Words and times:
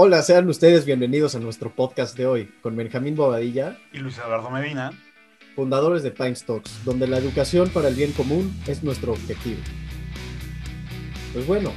Hola, 0.00 0.22
sean 0.22 0.48
ustedes 0.48 0.84
bienvenidos 0.84 1.34
a 1.34 1.40
nuestro 1.40 1.74
podcast 1.74 2.16
de 2.16 2.24
hoy 2.24 2.48
con 2.62 2.76
Benjamín 2.76 3.16
Bobadilla 3.16 3.76
y 3.92 3.98
Luis 3.98 4.16
Eduardo 4.16 4.48
Medina, 4.48 4.92
fundadores 5.56 6.04
de 6.04 6.12
Pine 6.12 6.36
Stocks, 6.36 6.84
donde 6.84 7.08
la 7.08 7.18
educación 7.18 7.68
para 7.70 7.88
el 7.88 7.96
bien 7.96 8.12
común 8.12 8.56
es 8.68 8.84
nuestro 8.84 9.14
objetivo. 9.14 9.58
Pues 11.32 11.48
bueno, 11.48 11.72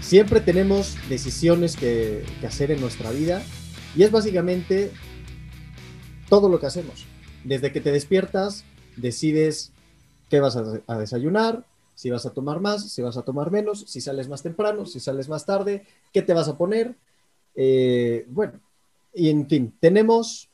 siempre 0.00 0.40
tenemos 0.40 0.96
decisiones 1.10 1.76
que, 1.76 2.24
que 2.40 2.46
hacer 2.46 2.70
en 2.70 2.80
nuestra 2.80 3.10
vida 3.10 3.42
y 3.94 4.04
es 4.04 4.10
básicamente 4.10 4.90
todo 6.30 6.48
lo 6.48 6.60
que 6.60 6.66
hacemos. 6.66 7.04
Desde 7.44 7.72
que 7.72 7.82
te 7.82 7.92
despiertas, 7.92 8.64
decides 8.96 9.70
qué 10.30 10.40
vas 10.40 10.56
a, 10.56 10.64
a 10.86 10.96
desayunar, 10.96 11.66
si 11.94 12.08
vas 12.08 12.24
a 12.24 12.30
tomar 12.30 12.60
más, 12.60 12.90
si 12.90 13.02
vas 13.02 13.18
a 13.18 13.22
tomar 13.22 13.50
menos, 13.50 13.84
si 13.86 14.00
sales 14.00 14.30
más 14.30 14.42
temprano, 14.42 14.86
si 14.86 14.98
sales 14.98 15.28
más 15.28 15.44
tarde, 15.44 15.84
qué 16.14 16.22
te 16.22 16.32
vas 16.32 16.48
a 16.48 16.56
poner. 16.56 16.96
Eh, 17.54 18.26
bueno, 18.28 18.60
y 19.14 19.30
en 19.30 19.48
fin, 19.48 19.74
tenemos 19.80 20.48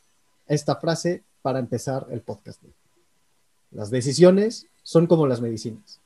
esta 0.47 0.77
frase 0.77 1.23
para 1.43 1.59
empezar 1.59 2.07
el 2.11 2.21
podcast. 2.21 2.61
Las 3.71 3.91
decisiones 3.91 4.67
son 4.83 5.07
como 5.07 5.27
las 5.27 5.41
medicinas. 5.41 6.01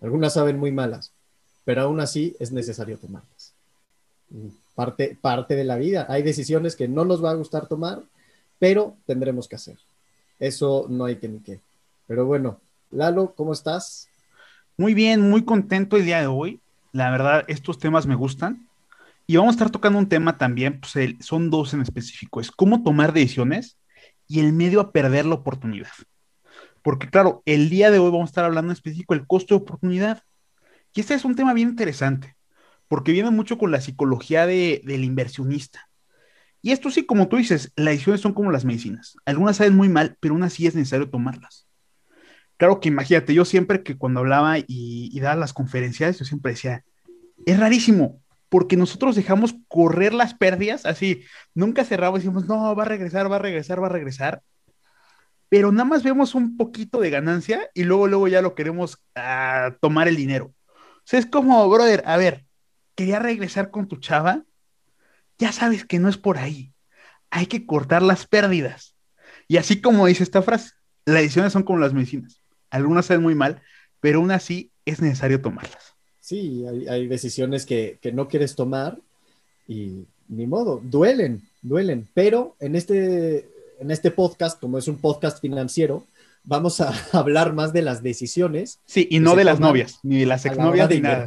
Algunas 0.00 0.34
saben 0.34 0.58
muy 0.58 0.72
malas, 0.72 1.12
pero 1.64 1.82
aún 1.82 2.00
así 2.00 2.36
es 2.38 2.52
necesario 2.52 2.98
tomarlas. 2.98 3.54
Parte, 4.74 5.16
parte 5.20 5.54
de 5.54 5.64
la 5.64 5.76
vida. 5.76 6.06
Hay 6.08 6.22
decisiones 6.22 6.76
que 6.76 6.88
no 6.88 7.04
nos 7.04 7.24
va 7.24 7.30
a 7.30 7.34
gustar 7.34 7.66
tomar, 7.66 8.02
pero 8.58 8.96
tendremos 9.06 9.48
que 9.48 9.56
hacer. 9.56 9.78
Eso 10.38 10.86
no 10.88 11.04
hay 11.04 11.16
que 11.16 11.28
ni 11.28 11.38
qué. 11.38 11.60
Pero 12.06 12.26
bueno, 12.26 12.60
Lalo, 12.90 13.34
¿cómo 13.34 13.52
estás? 13.52 14.08
Muy 14.76 14.94
bien, 14.94 15.30
muy 15.30 15.44
contento 15.44 15.96
el 15.96 16.04
día 16.04 16.20
de 16.20 16.26
hoy. 16.26 16.60
La 16.92 17.10
verdad, 17.10 17.44
estos 17.48 17.78
temas 17.78 18.06
me 18.06 18.14
gustan. 18.14 18.68
Y 19.26 19.36
vamos 19.36 19.52
a 19.52 19.56
estar 19.56 19.70
tocando 19.70 19.98
un 19.98 20.08
tema 20.08 20.36
también, 20.36 20.80
pues 20.80 20.94
son 21.20 21.48
dos 21.50 21.72
en 21.72 21.80
específico, 21.80 22.40
es 22.40 22.50
cómo 22.50 22.82
tomar 22.82 23.12
decisiones 23.12 23.78
y 24.26 24.40
el 24.40 24.52
medio 24.52 24.80
a 24.80 24.92
perder 24.92 25.24
la 25.24 25.36
oportunidad. 25.36 25.92
Porque 26.82 27.08
claro, 27.08 27.42
el 27.46 27.70
día 27.70 27.90
de 27.90 27.98
hoy 27.98 28.10
vamos 28.10 28.28
a 28.28 28.32
estar 28.32 28.44
hablando 28.44 28.70
en 28.70 28.76
específico 28.76 29.14
del 29.14 29.26
costo 29.26 29.54
de 29.54 29.62
oportunidad. 29.62 30.22
Y 30.92 31.00
este 31.00 31.14
es 31.14 31.24
un 31.24 31.34
tema 31.34 31.54
bien 31.54 31.70
interesante, 31.70 32.36
porque 32.86 33.12
viene 33.12 33.30
mucho 33.30 33.56
con 33.56 33.70
la 33.70 33.80
psicología 33.80 34.46
de, 34.46 34.82
del 34.84 35.04
inversionista. 35.04 35.88
Y 36.60 36.72
esto 36.72 36.90
sí, 36.90 37.06
como 37.06 37.28
tú 37.28 37.36
dices, 37.36 37.72
las 37.76 37.94
decisiones 37.94 38.20
son 38.20 38.34
como 38.34 38.50
las 38.50 38.66
medicinas. 38.66 39.16
Algunas 39.24 39.56
saben 39.56 39.74
muy 39.74 39.88
mal, 39.88 40.16
pero 40.20 40.34
aún 40.34 40.42
así 40.42 40.66
es 40.66 40.74
necesario 40.74 41.08
tomarlas. 41.08 41.66
Claro 42.58 42.80
que 42.80 42.88
imagínate, 42.88 43.34
yo 43.34 43.44
siempre 43.44 43.82
que 43.82 43.96
cuando 43.96 44.20
hablaba 44.20 44.56
y 44.58 45.18
daba 45.20 45.36
las 45.36 45.52
conferencias, 45.52 46.18
yo 46.18 46.24
siempre 46.24 46.52
decía, 46.52 46.84
es 47.46 47.58
rarísimo, 47.58 48.22
porque 48.54 48.76
nosotros 48.76 49.16
dejamos 49.16 49.56
correr 49.66 50.14
las 50.14 50.32
pérdidas, 50.32 50.86
así, 50.86 51.24
nunca 51.54 51.84
cerramos 51.84 52.20
y 52.20 52.22
decimos, 52.22 52.46
no, 52.46 52.76
va 52.76 52.84
a 52.84 52.86
regresar, 52.86 53.28
va 53.28 53.34
a 53.34 53.40
regresar, 53.40 53.82
va 53.82 53.86
a 53.86 53.90
regresar, 53.90 54.44
pero 55.48 55.72
nada 55.72 55.86
más 55.86 56.04
vemos 56.04 56.36
un 56.36 56.56
poquito 56.56 57.00
de 57.00 57.10
ganancia 57.10 57.68
y 57.74 57.82
luego, 57.82 58.06
luego 58.06 58.28
ya 58.28 58.42
lo 58.42 58.54
queremos 58.54 58.94
uh, 59.16 59.72
tomar 59.80 60.06
el 60.06 60.14
dinero. 60.14 60.54
O 60.98 61.16
es 61.16 61.26
como, 61.26 61.68
brother, 61.68 62.04
a 62.06 62.16
ver, 62.16 62.44
quería 62.94 63.18
regresar 63.18 63.72
con 63.72 63.88
tu 63.88 63.96
chava, 63.96 64.44
ya 65.36 65.50
sabes 65.50 65.84
que 65.84 65.98
no 65.98 66.08
es 66.08 66.16
por 66.16 66.38
ahí, 66.38 66.72
hay 67.30 67.46
que 67.46 67.66
cortar 67.66 68.02
las 68.02 68.24
pérdidas. 68.24 68.94
Y 69.48 69.56
así 69.56 69.80
como 69.80 70.06
dice 70.06 70.22
esta 70.22 70.42
frase, 70.42 70.70
las 71.06 71.22
decisiones 71.22 71.52
son 71.52 71.64
como 71.64 71.80
las 71.80 71.92
medicinas, 71.92 72.40
algunas 72.70 73.06
salen 73.06 73.24
muy 73.24 73.34
mal, 73.34 73.62
pero 73.98 74.20
aún 74.20 74.30
así 74.30 74.70
es 74.84 75.02
necesario 75.02 75.40
tomarlas. 75.40 75.93
Sí, 76.24 76.64
hay, 76.66 76.88
hay 76.88 77.06
decisiones 77.06 77.66
que, 77.66 77.98
que, 78.00 78.10
no 78.10 78.28
quieres 78.28 78.54
tomar 78.54 78.98
y 79.68 80.06
ni 80.26 80.46
modo, 80.46 80.80
duelen, 80.82 81.42
duelen, 81.60 82.08
pero 82.14 82.56
en 82.60 82.76
este, 82.76 83.46
en 83.78 83.90
este 83.90 84.10
podcast, 84.10 84.58
como 84.58 84.78
es 84.78 84.88
un 84.88 84.96
podcast 84.96 85.42
financiero, 85.42 86.06
vamos 86.42 86.80
a 86.80 86.94
hablar 87.12 87.52
más 87.52 87.74
de 87.74 87.82
las 87.82 88.02
decisiones. 88.02 88.78
Sí, 88.86 89.06
y 89.10 89.20
no 89.20 89.36
de 89.36 89.44
las 89.44 89.60
novias, 89.60 89.98
ni 90.02 90.20
de 90.20 90.24
las 90.24 90.46
exnovias, 90.46 90.88
ni 90.88 91.00
nada. 91.00 91.26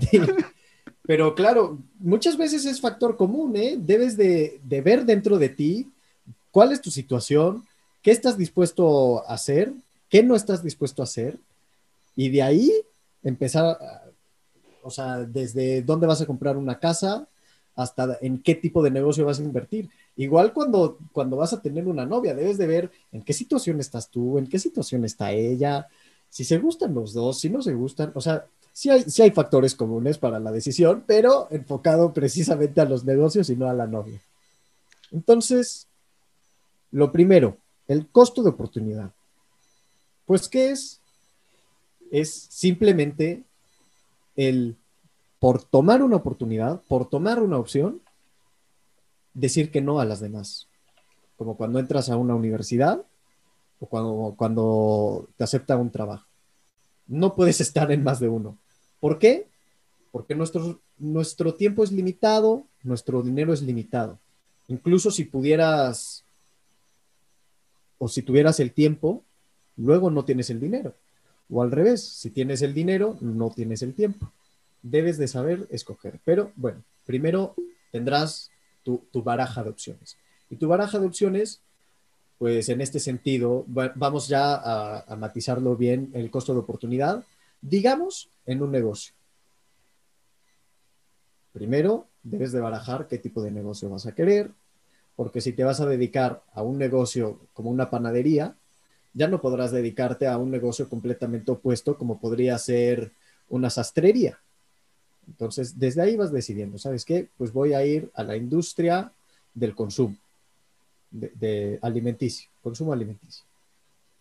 Pero 1.06 1.36
claro, 1.36 1.78
muchas 2.00 2.36
veces 2.36 2.66
es 2.66 2.82
factor 2.82 3.18
común, 3.18 3.56
¿eh? 3.56 3.76
Debes 3.78 4.18
de, 4.18 4.60
de 4.64 4.82
ver 4.82 5.06
dentro 5.06 5.38
de 5.38 5.50
ti 5.50 5.92
cuál 6.50 6.72
es 6.72 6.82
tu 6.82 6.90
situación, 6.90 7.64
qué 8.02 8.10
estás 8.10 8.36
dispuesto 8.36 9.24
a 9.30 9.36
hacer, 9.36 9.74
qué 10.10 10.24
no 10.24 10.36
estás 10.36 10.64
dispuesto 10.64 11.04
a 11.04 11.06
hacer, 11.06 11.38
y 12.16 12.30
de 12.30 12.42
ahí 12.42 12.74
empezar 13.22 13.64
a 13.64 14.07
o 14.88 14.92
sea, 14.92 15.18
desde 15.18 15.82
dónde 15.82 16.08
vas 16.08 16.22
a 16.22 16.26
comprar 16.26 16.58
una 16.58 16.80
casa 16.80 17.28
hasta 17.76 18.18
en 18.22 18.42
qué 18.42 18.56
tipo 18.56 18.82
de 18.82 18.90
negocio 18.90 19.26
vas 19.26 19.40
a 19.40 19.44
invertir. 19.44 19.90
Igual 20.16 20.52
cuando, 20.52 20.98
cuando 21.12 21.38
vas 21.38 21.54
a 21.54 21.62
tener 21.62 21.88
una 21.88 22.06
novia, 22.06 22.34
debes 22.34 22.58
de 22.58 22.66
ver 22.66 22.92
en 23.12 23.22
qué 23.22 23.34
situación 23.34 23.80
estás 23.80 24.10
tú, 24.10 24.40
en 24.40 24.48
qué 24.48 24.58
situación 24.58 25.06
está 25.06 25.32
ella, 25.32 25.88
si 26.30 26.44
se 26.44 26.58
gustan 26.58 26.94
los 26.94 27.14
dos, 27.14 27.40
si 27.40 27.50
no 27.50 27.62
se 27.62 27.74
gustan, 27.74 28.12
o 28.16 28.22
sea, 28.22 28.46
hay, 28.90 29.04
sí 29.04 29.22
hay 29.22 29.32
factores 29.32 29.76
comunes 29.76 30.18
para 30.18 30.40
la 30.40 30.52
decisión, 30.52 31.04
pero 31.06 31.48
enfocado 31.52 32.14
precisamente 32.14 32.82
a 32.82 32.86
los 32.86 33.06
negocios 33.06 33.50
y 33.50 33.56
no 33.56 33.70
a 33.70 33.74
la 33.74 33.88
novia. 33.88 34.20
Entonces, 35.12 35.88
lo 36.92 37.12
primero, 37.12 37.58
el 37.88 38.08
costo 38.08 38.42
de 38.42 38.50
oportunidad. 38.50 39.12
Pues, 40.26 40.48
¿qué 40.50 40.72
es? 40.72 41.00
Es 42.12 42.32
simplemente 42.50 43.44
el, 44.38 44.78
por 45.40 45.64
tomar 45.64 46.02
una 46.02 46.16
oportunidad, 46.16 46.82
por 46.88 47.10
tomar 47.10 47.42
una 47.42 47.58
opción, 47.58 48.02
decir 49.34 49.72
que 49.72 49.82
no 49.82 50.00
a 50.00 50.06
las 50.06 50.22
demás. 50.22 50.68
Como 51.36 51.58
cuando 51.58 51.80
entras 51.80 52.10
a 52.10 52.16
una 52.16 52.36
universidad 52.36 53.04
o 53.80 53.86
cuando, 53.88 54.34
cuando 54.38 55.28
te 55.36 55.44
acepta 55.44 55.76
un 55.76 55.92
trabajo. 55.92 56.26
No 57.08 57.36
puedes 57.36 57.60
estar 57.68 57.92
en 57.92 58.04
más 58.04 58.20
de 58.20 58.30
uno. 58.30 58.58
¿Por 59.00 59.20
qué? 59.20 59.48
Porque 60.12 60.34
nuestro, 60.36 60.80
nuestro 60.98 61.54
tiempo 61.54 61.84
es 61.84 61.92
limitado, 61.92 62.64
nuestro 62.84 63.22
dinero 63.22 63.54
es 63.54 63.62
limitado. 63.62 64.18
Incluso 64.68 65.12
si 65.12 65.26
pudieras 65.26 66.24
o 68.00 68.08
si 68.08 68.22
tuvieras 68.22 68.60
el 68.60 68.72
tiempo, 68.72 69.24
luego 69.76 70.12
no 70.12 70.26
tienes 70.26 70.50
el 70.50 70.60
dinero. 70.60 70.94
O 71.50 71.62
al 71.62 71.72
revés, 71.72 72.04
si 72.04 72.30
tienes 72.30 72.62
el 72.62 72.74
dinero, 72.74 73.18
no 73.22 73.50
tienes 73.50 73.82
el 73.82 73.94
tiempo. 73.94 74.32
Debes 74.82 75.18
de 75.18 75.28
saber 75.28 75.68
escoger. 75.70 76.20
Pero 76.26 76.52
bueno, 76.56 76.84
primero 77.06 77.56
tendrás 77.92 78.52
tu, 78.84 79.02
baraja 79.24 79.64
de 79.64 79.70
opciones. 79.70 80.18
Y 80.50 80.56
tu 80.56 80.68
baraja 80.68 81.00
de 81.00 81.08
opciones, 81.08 81.62
pues 82.38 82.70
en 82.70 82.82
este 82.82 83.00
sentido, 83.00 83.66
vamos 83.68 84.28
ya 84.28 84.56
a, 84.56 85.02
a 85.02 85.16
matizarlo 85.16 85.76
bien, 85.76 86.12
el 86.14 86.30
costo 86.30 86.54
de 86.54 86.60
oportunidad, 86.60 87.24
digamos, 87.62 88.30
en 88.46 88.62
un 88.62 88.72
negocio. 88.72 89.14
Primero, 91.52 92.08
debes 92.24 92.52
de 92.52 92.60
barajar 92.60 93.08
qué 93.08 93.18
tipo 93.18 93.42
de 93.42 93.52
negocio 93.52 93.90
vas 93.90 94.06
a 94.06 94.14
querer, 94.14 94.52
porque 95.16 95.42
si 95.42 95.52
te 95.52 95.64
vas 95.64 95.82
a 95.82 95.88
dedicar 95.88 96.44
a 96.54 96.62
un 96.62 96.78
negocio 96.78 97.40
como 97.54 97.72
una 97.72 97.90
panadería, 97.90 98.56
ya 99.18 99.28
no 99.28 99.42
podrás 99.42 99.72
dedicarte 99.72 100.28
a 100.28 100.38
un 100.38 100.52
negocio 100.52 100.88
completamente 100.88 101.52
opuesto 101.52 101.98
como 101.98 102.20
podría 102.20 102.56
ser 102.60 103.12
una 103.50 103.72
sastrería. 103.72 104.40
Entonces, 105.28 105.80
desde 105.80 106.04
ahí 106.04 106.16
vas 106.16 106.32
decidiendo, 106.32 106.78
¿sabes 106.78 107.04
qué? 107.04 107.28
Pues 107.36 107.52
voy 107.52 107.74
a 107.74 107.84
ir 107.84 108.12
a 108.14 108.24
la 108.24 108.38
industria 108.38 109.12
del 109.56 109.74
consumo, 109.74 110.16
de, 111.10 111.80
alimenticio, 111.82 112.48
consumo 112.62 112.94
alimenticio. 112.94 113.44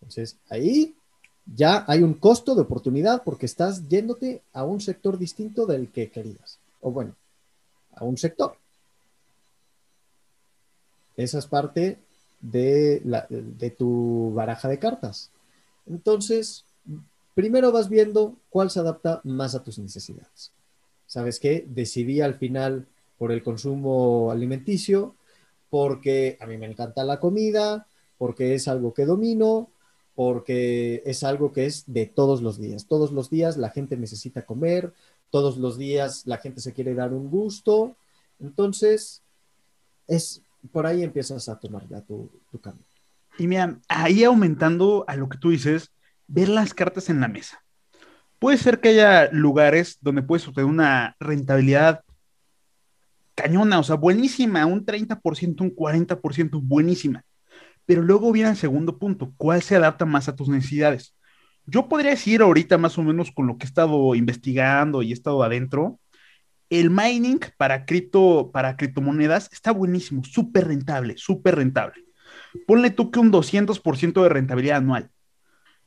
Entonces, 0.01 0.35
ahí 0.49 0.95
ya 1.45 1.85
hay 1.87 2.01
un 2.01 2.15
costo 2.15 2.55
de 2.55 2.63
oportunidad 2.63 3.21
porque 3.23 3.45
estás 3.45 3.87
yéndote 3.87 4.41
a 4.51 4.63
un 4.63 4.81
sector 4.81 5.19
distinto 5.19 5.67
del 5.67 5.91
que 5.91 6.09
querías. 6.09 6.57
O 6.81 6.91
bueno, 6.91 7.15
a 7.93 8.03
un 8.03 8.17
sector. 8.17 8.57
Esa 11.15 11.37
es 11.37 11.45
parte 11.45 11.99
de, 12.41 13.01
tu 13.77 14.31
baraja 14.33 14.67
de 14.67 14.79
cartas. 14.79 15.31
Entonces, 15.85 16.65
primero 17.33 17.71
vas 17.71 17.89
viendo 17.89 18.35
cuál 18.49 18.69
se 18.69 18.79
adapta 18.79 19.21
más 19.23 19.55
a 19.55 19.63
tus 19.63 19.79
necesidades. 19.79 20.51
¿Sabes 21.05 21.39
qué? 21.39 21.65
Decidí 21.67 22.21
al 22.21 22.35
final 22.35 22.87
por 23.17 23.31
el 23.31 23.43
consumo 23.43 24.31
alimenticio, 24.31 25.15
porque 25.69 26.37
a 26.39 26.45
mí 26.45 26.57
me 26.57 26.67
encanta 26.67 27.03
la 27.03 27.19
comida, 27.19 27.87
porque 28.17 28.55
es 28.55 28.67
algo 28.67 28.93
que 28.93 29.05
domino, 29.05 29.69
porque 30.15 31.03
es 31.05 31.23
algo 31.23 31.53
que 31.53 31.65
es 31.65 31.83
de 31.87 32.05
todos 32.05 32.41
los 32.41 32.59
días. 32.59 32.87
Todos 32.87 33.11
los 33.11 33.29
días 33.29 33.57
la 33.57 33.69
gente 33.69 33.97
necesita 33.97 34.45
comer, 34.45 34.93
todos 35.29 35.57
los 35.57 35.77
días 35.77 36.25
la 36.25 36.37
gente 36.37 36.61
se 36.61 36.73
quiere 36.73 36.93
dar 36.95 37.13
un 37.13 37.29
gusto. 37.29 37.95
Entonces, 38.39 39.21
es 40.07 40.41
por 40.67 40.85
ahí 40.85 41.03
empiezas 41.03 41.49
a 41.49 41.59
tomar 41.59 41.87
ya 41.87 42.01
tu, 42.01 42.29
tu 42.51 42.59
cambio. 42.59 42.85
Y 43.37 43.47
mira, 43.47 43.79
ahí 43.87 44.23
aumentando 44.23 45.05
a 45.07 45.15
lo 45.15 45.29
que 45.29 45.37
tú 45.37 45.51
dices, 45.51 45.91
ver 46.27 46.49
las 46.49 46.73
cartas 46.73 47.09
en 47.09 47.19
la 47.19 47.27
mesa. 47.27 47.63
Puede 48.39 48.57
ser 48.57 48.79
que 48.79 48.89
haya 48.89 49.29
lugares 49.31 49.97
donde 50.01 50.21
puedes 50.21 50.47
obtener 50.47 50.69
una 50.69 51.15
rentabilidad 51.19 52.03
cañona, 53.35 53.79
o 53.79 53.83
sea, 53.83 53.95
buenísima, 53.95 54.65
un 54.65 54.85
30%, 54.85 55.61
un 55.61 55.75
40%, 55.75 56.59
buenísima. 56.61 57.23
Pero 57.85 58.01
luego 58.01 58.31
viene 58.31 58.49
el 58.49 58.57
segundo 58.57 58.97
punto, 58.97 59.33
¿cuál 59.37 59.61
se 59.61 59.75
adapta 59.75 60.05
más 60.05 60.27
a 60.27 60.35
tus 60.35 60.49
necesidades? 60.49 61.15
Yo 61.65 61.87
podría 61.87 62.11
decir 62.11 62.41
ahorita 62.41 62.77
más 62.77 62.97
o 62.97 63.03
menos 63.03 63.31
con 63.31 63.45
lo 63.45 63.57
que 63.57 63.65
he 63.65 63.67
estado 63.69 64.15
investigando 64.15 65.03
y 65.03 65.11
he 65.11 65.13
estado 65.13 65.43
adentro, 65.43 65.99
el 66.69 66.89
mining 66.89 67.39
para 67.57 67.85
cripto, 67.85 68.51
para 68.51 68.75
criptomonedas 68.75 69.49
está 69.51 69.71
buenísimo, 69.71 70.23
súper 70.23 70.67
rentable, 70.67 71.15
súper 71.17 71.55
rentable. 71.55 72.03
Ponle 72.65 72.89
tú 72.91 73.11
que 73.11 73.19
un 73.19 73.31
200% 73.31 74.23
de 74.23 74.29
rentabilidad 74.29 74.77
anual. 74.77 75.09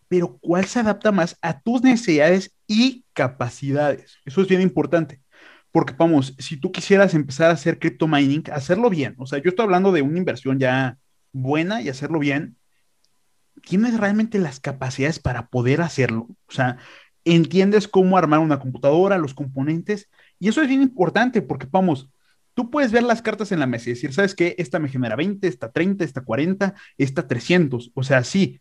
Pero 0.09 0.38
¿cuál 0.38 0.65
se 0.65 0.81
adapta 0.81 1.12
más 1.12 1.38
a 1.41 1.61
tus 1.61 1.82
necesidades 1.82 2.55
y 2.67 3.05
capacidades? 3.12 4.17
Eso 4.25 4.41
es 4.41 4.49
bien 4.49 4.61
importante. 4.61 5.21
Porque 5.73 5.94
vamos, 5.97 6.35
si 6.38 6.56
tú 6.56 6.73
quisieras 6.73 7.15
empezar 7.15 7.50
a 7.50 7.55
hacer 7.55 7.79
cripto 7.79 8.09
mining, 8.09 8.43
hacerlo 8.53 8.91
bien. 8.91 9.15
O 9.19 9.27
sea, 9.27 9.41
yo 9.41 9.50
estoy 9.50 9.65
hablando 9.65 9.93
de 9.93 10.03
una 10.03 10.19
inversión 10.19 10.59
ya 10.59 10.99
buena 11.32 11.81
y 11.81 11.88
hacerlo 11.88 12.19
bien. 12.19 12.56
¿Tienes 13.62 13.99
realmente 14.00 14.38
las 14.38 14.59
capacidades 14.59 15.21
para 15.21 15.47
poder 15.49 15.81
hacerlo? 15.81 16.27
O 16.49 16.53
sea, 16.53 16.79
entiendes 17.25 17.87
cómo 17.87 18.19
armar 18.19 18.41
una 18.41 18.59
computadora, 18.59 19.19
los 19.19 19.35
componentes, 19.35 20.09
y 20.40 20.48
eso 20.48 20.62
es 20.62 20.69
bien 20.69 20.82
importante 20.82 21.42
porque, 21.42 21.69
vamos, 21.70 22.10
tú 22.54 22.70
puedes 22.70 22.90
ver 22.90 23.04
las 23.04 23.22
cartas 23.22 23.52
en 23.52 23.60
la 23.60 23.66
mesa 23.66 23.90
y 23.90 23.92
decir, 23.92 24.12
¿sabes 24.12 24.34
qué? 24.34 24.54
Esta 24.58 24.78
me 24.78 24.88
genera 24.88 25.14
20, 25.14 25.46
esta 25.46 25.70
30, 25.70 26.02
esta 26.02 26.22
40, 26.22 26.75
esta 26.98 27.28
300. 27.28 27.92
O 27.94 28.02
sea, 28.02 28.25
sí, 28.25 28.60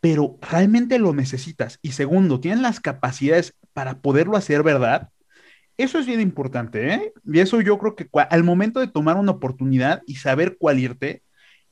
pero 0.00 0.38
realmente 0.40 0.98
lo 0.98 1.14
necesitas. 1.14 1.78
Y 1.82 1.92
segundo, 1.92 2.40
tienes 2.40 2.60
las 2.60 2.78
capacidades 2.78 3.54
para 3.72 4.00
poderlo 4.00 4.36
hacer 4.36 4.62
verdad. 4.62 5.08
Eso 5.76 5.98
es 5.98 6.06
bien 6.06 6.20
importante, 6.20 6.92
¿eh? 6.92 7.12
Y 7.24 7.38
eso 7.38 7.60
yo 7.60 7.78
creo 7.78 7.94
que 7.96 8.08
al 8.30 8.44
momento 8.44 8.80
de 8.80 8.88
tomar 8.88 9.16
una 9.16 9.32
oportunidad 9.32 10.02
y 10.06 10.16
saber 10.16 10.56
cuál 10.58 10.78
irte, 10.78 11.22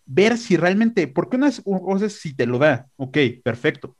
ver 0.06 0.38
si 0.38 0.56
realmente, 0.56 1.08
porque 1.08 1.36
una 1.36 1.50
cosa 1.64 2.06
es 2.06 2.20
si 2.20 2.34
te 2.34 2.46
lo 2.46 2.58
da, 2.58 2.86
ok, 2.96 3.18
perfecto. 3.42 3.96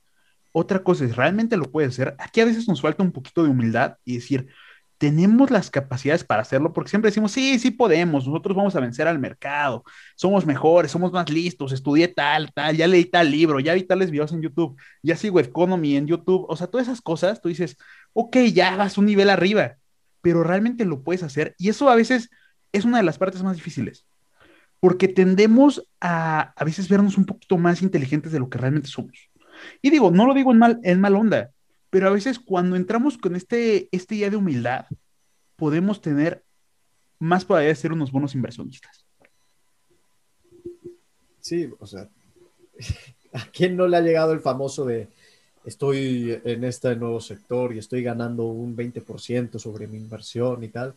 Otra 0.53 0.81
cosa 0.81 1.05
es, 1.05 1.15
¿realmente 1.15 1.57
lo 1.57 1.69
puedes 1.71 1.89
hacer? 1.89 2.15
Aquí 2.19 2.39
a 2.41 2.45
veces 2.45 2.67
nos 2.67 2.81
falta 2.81 3.03
un 3.03 3.11
poquito 3.11 3.43
de 3.43 3.49
humildad 3.49 3.97
y 4.05 4.15
decir, 4.15 4.47
tenemos 4.97 5.51
las 5.51 5.69
capacidades 5.69 6.23
para 6.23 6.41
hacerlo, 6.41 6.73
porque 6.73 6.89
siempre 6.89 7.09
decimos, 7.09 7.31
sí, 7.31 7.59
sí 7.59 7.71
podemos, 7.71 8.27
nosotros 8.27 8.55
vamos 8.55 8.75
a 8.75 8.79
vencer 8.79 9.07
al 9.07 9.19
mercado, 9.19 9.83
somos 10.15 10.45
mejores, 10.45 10.91
somos 10.91 11.11
más 11.11 11.29
listos, 11.29 11.71
estudié 11.71 12.07
tal, 12.07 12.51
tal, 12.53 12.75
ya 12.75 12.87
leí 12.87 13.05
tal 13.05 13.29
libro, 13.31 13.59
ya 13.59 13.73
vi 13.73 13.83
tales 13.83 14.11
videos 14.11 14.31
en 14.33 14.41
YouTube, 14.41 14.75
ya 15.03 15.15
sigo 15.15 15.39
Economy 15.39 15.97
en 15.97 16.07
YouTube, 16.07 16.45
o 16.49 16.55
sea, 16.55 16.67
todas 16.67 16.87
esas 16.87 17.01
cosas, 17.01 17.41
tú 17.41 17.49
dices, 17.49 17.77
ok, 18.13 18.37
ya 18.53 18.75
vas 18.75 18.97
un 18.97 19.05
nivel 19.05 19.29
arriba, 19.29 19.77
pero 20.21 20.43
realmente 20.43 20.85
lo 20.85 21.03
puedes 21.03 21.23
hacer, 21.23 21.55
y 21.57 21.69
eso 21.69 21.89
a 21.89 21.95
veces 21.95 22.29
es 22.71 22.85
una 22.85 22.97
de 22.97 23.03
las 23.03 23.17
partes 23.17 23.43
más 23.43 23.55
difíciles, 23.55 24.05
porque 24.79 25.07
tendemos 25.07 25.87
a 26.01 26.53
a 26.55 26.63
veces 26.63 26.89
vernos 26.89 27.17
un 27.17 27.25
poquito 27.25 27.57
más 27.57 27.81
inteligentes 27.81 28.31
de 28.31 28.39
lo 28.39 28.49
que 28.49 28.57
realmente 28.57 28.89
somos. 28.89 29.29
Y 29.81 29.89
digo, 29.89 30.11
no 30.11 30.27
lo 30.27 30.33
digo 30.33 30.51
en 30.51 30.59
mal, 30.59 30.79
en 30.83 31.01
mal 31.01 31.15
onda, 31.15 31.51
pero 31.89 32.07
a 32.07 32.11
veces 32.11 32.39
cuando 32.39 32.75
entramos 32.75 33.17
con 33.17 33.35
este, 33.35 33.87
este 33.91 34.15
día 34.15 34.29
de 34.29 34.37
humildad, 34.37 34.85
podemos 35.55 36.01
tener 36.01 36.43
más 37.19 37.45
probabilidad 37.45 37.71
de 37.71 37.81
ser 37.81 37.93
unos 37.93 38.11
buenos 38.11 38.35
inversionistas. 38.35 39.05
Sí, 41.39 41.69
o 41.79 41.87
sea, 41.87 42.09
¿a 43.33 43.45
quién 43.51 43.75
no 43.75 43.87
le 43.87 43.97
ha 43.97 44.01
llegado 44.01 44.33
el 44.33 44.41
famoso 44.41 44.85
de 44.85 45.07
estoy 45.65 46.39
en 46.45 46.63
este 46.63 46.95
nuevo 46.95 47.19
sector 47.19 47.73
y 47.73 47.79
estoy 47.79 48.01
ganando 48.03 48.45
un 48.45 48.75
20% 48.75 49.59
sobre 49.59 49.87
mi 49.87 49.97
inversión 49.97 50.63
y 50.63 50.69
tal? 50.69 50.93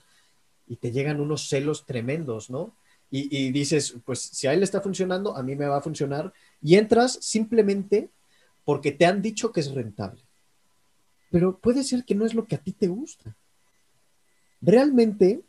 Y 0.67 0.77
te 0.77 0.93
llegan 0.93 1.21
unos 1.21 1.49
celos 1.49 1.85
tremendos, 1.85 2.51
¿no? 2.51 2.75
Y, 3.13 3.37
y, 3.37 3.51
dices, 3.51 3.97
pues 4.05 4.21
si 4.21 4.47
a 4.47 4.53
él 4.53 4.63
está 4.63 4.81
funcionando, 4.81 5.37
a 5.37 5.43
mí 5.43 5.57
me 5.57 5.67
va 5.67 5.79
a 5.79 5.83
funcionar. 5.83 6.33
Y 6.63 6.77
entras 6.77 7.19
simplemente 7.21 8.09
porque 8.65 8.93
te 8.93 9.05
han 9.05 9.21
dicho 9.21 9.51
que 9.51 9.59
es 9.61 9.73
rentable 9.73 10.23
pero 11.31 11.59
puede 11.59 11.85
ser 11.85 12.05
que 12.05 12.15
no 12.15 12.27
es 12.27 12.35
lo 12.35 12.47
que 12.47 12.57
a 12.57 12.59
ti 12.59 12.73
te 12.73 12.89
gusta. 12.89 13.37
Realmente, 14.61 15.43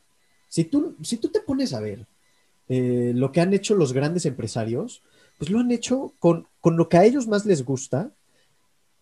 si 0.47 0.65
tú, 0.65 0.95
si 1.01 1.17
tú 1.17 1.29
te 1.29 1.41
pones 1.41 1.73
a 1.73 1.81
ver 1.81 2.05
eh, 2.69 3.11
lo 3.15 3.31
que 3.31 3.41
han 3.41 3.53
hecho 3.53 3.75
los 3.75 3.91
grandes 3.91 4.25
empresarios, 4.25 5.01
pues 5.37 5.49
lo 5.49 5.59
han 5.59 5.71
hecho 5.71 6.13
con, 6.19 6.47
lo 6.63 6.87
que 6.87 6.97
a 6.97 7.03
ellos 7.03 7.27
más 7.27 7.45
les 7.45 7.65
gusta 7.65 8.11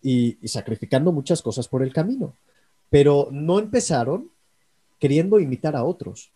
y, 0.02 0.38
sacrificando 0.48 1.12
muchas 1.12 1.42
cosas 1.42 1.68
por 1.68 1.82
el 1.82 1.92
camino, 1.92 2.34
pero 2.88 3.28
no 3.30 3.58
empezaron 3.58 4.30
queriendo 4.98 5.38
imitar 5.38 5.76
a 5.76 5.84
otros. 5.84 6.32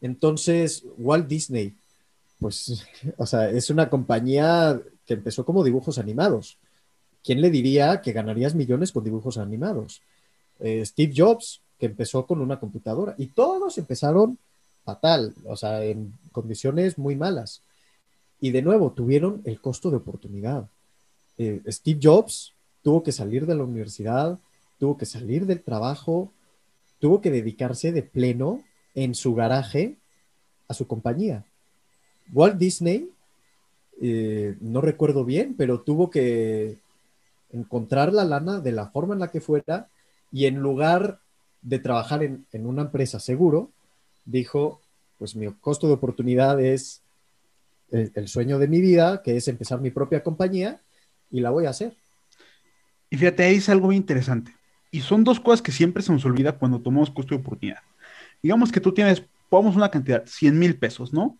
Entonces, 0.00 0.84
Walt 0.96 1.28
Disney, 1.28 1.76
pues, 2.40 2.84
o 3.18 3.26
sea, 3.26 3.50
es 3.50 3.68
una 3.68 3.90
compañía 3.90 4.80
que 5.06 5.14
empezó 5.14 5.44
como 5.44 5.62
dibujos 5.62 5.98
animados 5.98 6.58
¿quién 7.22 7.40
le 7.40 7.50
diría 7.50 8.00
que 8.00 8.12
ganarías 8.12 8.54
millones 8.54 8.92
con 8.92 9.04
dibujos 9.04 9.38
animados? 9.38 10.02
Eh, 10.60 10.84
Steve 10.84 11.12
Jobs, 11.16 11.60
que 11.78 11.86
empezó 11.86 12.26
con 12.26 12.40
una 12.40 12.60
computadora, 12.60 13.14
y 13.18 13.26
todos 13.26 13.78
empezaron 13.78 14.38
fatal, 14.84 15.34
o 15.46 15.56
sea, 15.56 15.84
en 15.84 16.12
condiciones 16.32 16.98
muy 16.98 17.16
malas. 17.16 17.62
Y 18.40 18.50
de 18.50 18.62
nuevo, 18.62 18.92
tuvieron 18.92 19.42
el 19.44 19.60
costo 19.60 19.90
de 19.90 19.96
oportunidad. 19.96 20.68
Eh, 21.38 21.60
Steve 21.68 22.00
Jobs 22.02 22.52
tuvo 22.82 23.02
que 23.02 23.12
salir 23.12 23.46
de 23.46 23.54
la 23.54 23.64
universidad, 23.64 24.38
tuvo 24.78 24.96
que 24.96 25.06
salir 25.06 25.46
del 25.46 25.62
trabajo, 25.62 26.32
tuvo 26.98 27.20
que 27.20 27.30
dedicarse 27.30 27.92
de 27.92 28.02
pleno 28.02 28.62
en 28.94 29.14
su 29.14 29.34
garaje 29.34 29.96
a 30.68 30.74
su 30.74 30.86
compañía. 30.86 31.44
Walt 32.32 32.56
Disney, 32.58 33.10
eh, 34.00 34.56
no 34.60 34.80
recuerdo 34.80 35.24
bien, 35.24 35.54
pero 35.56 35.80
tuvo 35.80 36.10
que 36.10 36.78
encontrar 37.52 38.12
la 38.12 38.24
lana 38.24 38.60
de 38.60 38.72
la 38.72 38.88
forma 38.88 39.14
en 39.14 39.20
la 39.20 39.30
que 39.30 39.40
fuera 39.40 39.88
y 40.32 40.46
en 40.46 40.56
lugar 40.56 41.20
de 41.60 41.78
trabajar 41.78 42.22
en, 42.22 42.46
una 42.66 42.82
empresa 42.82 43.20
seguro, 43.20 43.70
dijo, 44.24 44.80
pues 45.18 45.36
mi 45.36 45.46
costo 45.60 45.86
de 45.86 45.92
oportunidad 45.92 46.60
es 46.60 47.02
el, 47.90 48.26
sueño 48.26 48.58
de 48.58 48.68
mi 48.68 48.80
vida, 48.80 49.22
que 49.22 49.36
es 49.36 49.46
empezar 49.48 49.80
mi 49.80 49.90
propia 49.90 50.22
compañía 50.22 50.80
y 51.30 51.40
la 51.40 51.50
voy 51.50 51.66
a 51.66 51.70
hacer. 51.70 51.94
Y 53.10 53.18
fíjate, 53.18 53.44
ahí 53.44 53.56
es 53.56 53.68
algo 53.68 53.86
muy 53.86 53.96
interesante. 53.96 54.56
Y 54.90 55.02
son 55.02 55.22
dos 55.22 55.38
cosas 55.38 55.62
que 55.62 55.72
siempre 55.72 56.02
se 56.02 56.12
nos 56.12 56.24
olvida 56.24 56.58
cuando 56.58 56.80
tomamos 56.80 57.10
costo 57.10 57.34
de 57.34 57.40
oportunidad. 57.40 57.80
Digamos 58.42 58.72
que 58.72 58.80
tú 58.80 58.92
tienes, 58.92 59.22
pongamos 59.48 59.76
una 59.76 59.90
cantidad, 59.90 60.26
100 60.26 60.58
mil 60.58 60.78
pesos, 60.78 61.12
¿no? 61.12 61.38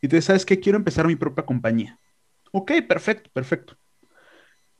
Y 0.00 0.08
tú 0.08 0.20
sabes 0.22 0.46
que 0.46 0.60
quiero 0.60 0.78
empezar 0.78 1.06
mi 1.06 1.16
propia 1.16 1.44
compañía. 1.44 1.98
Ok, 2.52 2.72
perfecto, 2.88 3.28
perfecto 3.32 3.76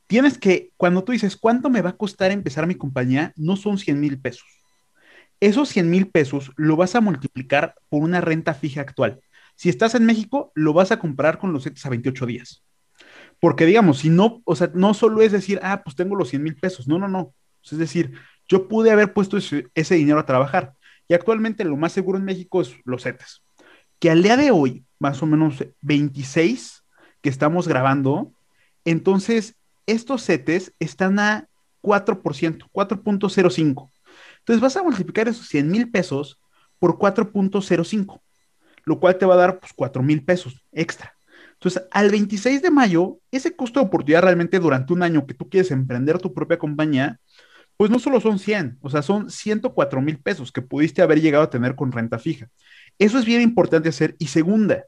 tienes 0.09 0.39
que, 0.39 0.71
cuando 0.75 1.03
tú 1.03 1.11
dices, 1.11 1.37
¿cuánto 1.37 1.69
me 1.69 1.83
va 1.83 1.91
a 1.91 1.97
costar 1.97 2.31
empezar 2.31 2.65
mi 2.65 2.73
compañía? 2.73 3.31
No 3.35 3.55
son 3.55 3.77
100 3.77 3.99
mil 3.99 4.19
pesos. 4.19 4.47
Esos 5.39 5.69
100 5.69 5.87
mil 5.87 6.09
pesos 6.09 6.51
lo 6.55 6.75
vas 6.75 6.95
a 6.95 7.01
multiplicar 7.01 7.75
por 7.89 8.01
una 8.01 8.19
renta 8.19 8.55
fija 8.55 8.81
actual. 8.81 9.19
Si 9.55 9.69
estás 9.69 9.93
en 9.93 10.07
México, 10.07 10.51
lo 10.55 10.73
vas 10.73 10.91
a 10.91 10.97
comprar 10.97 11.37
con 11.37 11.53
los 11.53 11.63
CETES 11.63 11.85
a 11.85 11.89
28 11.89 12.25
días. 12.25 12.63
Porque 13.39 13.67
digamos, 13.67 13.99
si 13.99 14.09
no, 14.09 14.41
o 14.45 14.55
sea, 14.55 14.71
no 14.73 14.95
solo 14.95 15.21
es 15.21 15.31
decir, 15.31 15.59
ah, 15.61 15.83
pues 15.83 15.95
tengo 15.95 16.15
los 16.15 16.29
100 16.29 16.41
mil 16.41 16.55
pesos. 16.55 16.87
No, 16.87 16.97
no, 16.97 17.07
no. 17.07 17.35
Es 17.63 17.77
decir, 17.77 18.13
yo 18.47 18.67
pude 18.67 18.89
haber 18.89 19.13
puesto 19.13 19.37
ese, 19.37 19.67
ese, 19.75 19.93
dinero 19.93 20.17
a 20.17 20.25
trabajar. 20.25 20.73
Y 21.07 21.13
actualmente 21.13 21.63
lo 21.65 21.77
más 21.77 21.93
seguro 21.93 22.17
en 22.17 22.25
México 22.25 22.61
es 22.61 22.73
los 22.83 23.03
CETES. 23.03 23.43
Que 23.99 24.09
al 24.09 24.23
día 24.23 24.37
de 24.37 24.49
hoy, 24.49 24.85
más 24.97 25.21
o 25.21 25.27
menos 25.27 25.63
26 25.81 26.83
que 27.21 27.29
estamos 27.29 27.67
grabando, 27.67 28.33
entonces 28.85 29.58
estos 29.85 30.23
CETES 30.25 30.73
están 30.79 31.19
a 31.19 31.47
4%, 31.81 32.69
4.05. 32.71 33.91
Entonces 34.39 34.61
vas 34.61 34.77
a 34.77 34.83
multiplicar 34.83 35.27
esos 35.27 35.47
100 35.47 35.69
mil 35.69 35.91
pesos 35.91 36.39
por 36.79 36.97
4.05, 36.97 38.21
lo 38.85 38.99
cual 38.99 39.17
te 39.17 39.25
va 39.25 39.35
a 39.35 39.37
dar 39.37 39.59
pues 39.59 39.73
4 39.73 40.01
mil 40.03 40.23
pesos 40.23 40.65
extra. 40.71 41.13
Entonces, 41.53 41.83
al 41.91 42.09
26 42.09 42.61
de 42.61 42.71
mayo, 42.71 43.19
ese 43.31 43.53
costo 43.53 43.81
de 43.81 43.87
oportunidad 43.87 44.23
realmente 44.23 44.59
durante 44.59 44.93
un 44.93 45.03
año 45.03 45.27
que 45.27 45.33
tú 45.33 45.49
quieres 45.49 45.71
emprender 45.71 46.17
tu 46.17 46.33
propia 46.33 46.57
compañía, 46.57 47.19
pues 47.75 47.91
no 47.91 47.99
solo 47.99 48.21
son 48.21 48.39
100, 48.39 48.77
o 48.81 48.89
sea, 48.89 49.01
son 49.01 49.29
104 49.29 50.01
mil 50.01 50.19
pesos 50.19 50.51
que 50.51 50.61
pudiste 50.61 51.01
haber 51.01 51.21
llegado 51.21 51.43
a 51.43 51.49
tener 51.49 51.75
con 51.75 51.91
renta 51.91 52.17
fija. 52.17 52.49
Eso 52.97 53.19
es 53.19 53.25
bien 53.25 53.41
importante 53.41 53.89
hacer. 53.89 54.15
Y 54.19 54.27
segunda, 54.27 54.85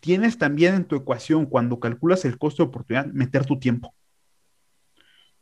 tienes 0.00 0.38
también 0.38 0.74
en 0.74 0.84
tu 0.84 0.96
ecuación, 0.96 1.46
cuando 1.46 1.78
calculas 1.78 2.24
el 2.24 2.38
costo 2.38 2.64
de 2.64 2.68
oportunidad, 2.68 3.06
meter 3.06 3.46
tu 3.46 3.58
tiempo. 3.60 3.94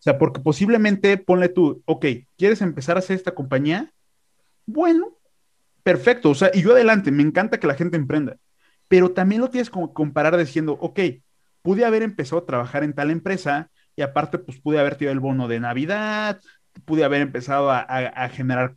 O 0.01 0.03
sea, 0.03 0.17
porque 0.17 0.41
posiblemente 0.41 1.19
ponle 1.19 1.51
tú, 1.51 1.83
ok, 1.85 2.07
¿quieres 2.39 2.63
empezar 2.63 2.97
a 2.97 3.01
hacer 3.01 3.17
esta 3.17 3.35
compañía? 3.35 3.93
Bueno, 4.65 5.19
perfecto. 5.83 6.31
O 6.31 6.35
sea, 6.35 6.51
y 6.55 6.63
yo 6.63 6.73
adelante, 6.73 7.11
me 7.11 7.23
encanta 7.23 7.61
que 7.61 7.67
la 7.67 7.75
gente 7.75 7.99
emprenda. 7.99 8.39
Pero 8.89 9.11
también 9.11 9.43
lo 9.43 9.51
tienes 9.51 9.69
como 9.69 9.93
comparar 9.93 10.39
diciendo, 10.39 10.79
ok, 10.81 11.01
pude 11.61 11.85
haber 11.85 12.03
empezado 12.03 12.41
a 12.41 12.47
trabajar 12.47 12.83
en 12.83 12.95
tal 12.95 13.11
empresa 13.11 13.71
y 13.95 14.01
aparte, 14.01 14.39
pues 14.39 14.59
pude 14.59 14.81
haber 14.81 14.97
tenido 14.97 15.13
el 15.13 15.21
bono 15.21 15.49
de 15.49 15.61
Navidad, 15.61 16.41
pude 16.87 17.05
haber 17.05 17.21
empezado 17.21 17.71
a, 17.71 18.29
generar, 18.31 18.75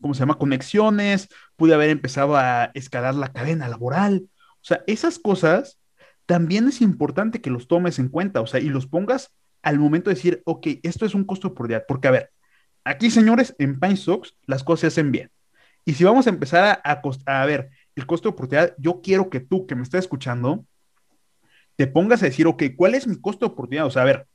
¿cómo 0.00 0.14
se 0.14 0.20
llama? 0.20 0.38
Conexiones, 0.38 1.30
pude 1.56 1.74
haber 1.74 1.90
empezado 1.90 2.36
a 2.36 2.70
escalar 2.74 3.16
la 3.16 3.32
cadena 3.32 3.66
laboral. 3.66 4.28
O 4.54 4.64
sea, 4.64 4.84
esas 4.86 5.18
cosas 5.18 5.80
también 6.26 6.68
es 6.68 6.80
importante 6.80 7.40
que 7.40 7.50
los 7.50 7.66
tomes 7.66 7.98
en 7.98 8.08
cuenta, 8.08 8.40
o 8.40 8.46
sea, 8.46 8.60
y 8.60 8.68
los 8.68 8.86
pongas 8.86 9.32
al 9.62 9.78
momento 9.78 10.10
de 10.10 10.16
decir, 10.16 10.42
ok, 10.44 10.66
esto 10.82 11.06
es 11.06 11.14
un 11.14 11.24
costo 11.24 11.48
de 11.48 11.52
oportunidad, 11.52 11.84
porque 11.86 12.08
a 12.08 12.12
ver, 12.12 12.30
aquí 12.84 13.10
señores, 13.10 13.54
en 13.58 13.78
Pine 13.78 13.96
Sox 13.96 14.36
las 14.46 14.64
cosas 14.64 14.80
se 14.80 14.86
hacen 14.88 15.12
bien. 15.12 15.30
Y 15.84 15.94
si 15.94 16.04
vamos 16.04 16.26
a 16.26 16.30
empezar 16.30 16.80
a, 16.84 17.02
a, 17.26 17.46
ver 17.46 17.70
el 17.96 18.06
costo 18.06 18.28
de 18.28 18.34
oportunidad, 18.34 18.74
yo 18.78 19.00
quiero 19.02 19.30
que 19.30 19.40
tú 19.40 19.66
que 19.66 19.74
me 19.74 19.82
estás 19.82 20.00
escuchando, 20.04 20.64
te 21.76 21.86
pongas 21.86 22.22
a 22.22 22.26
decir, 22.26 22.46
ok, 22.46 22.62
¿cuál 22.76 22.94
es 22.94 23.06
mi 23.06 23.20
costo 23.20 23.46
de 23.46 23.52
oportunidad? 23.52 23.86
O 23.86 23.90
sea, 23.90 24.02
a 24.02 24.06
ver, 24.06 24.26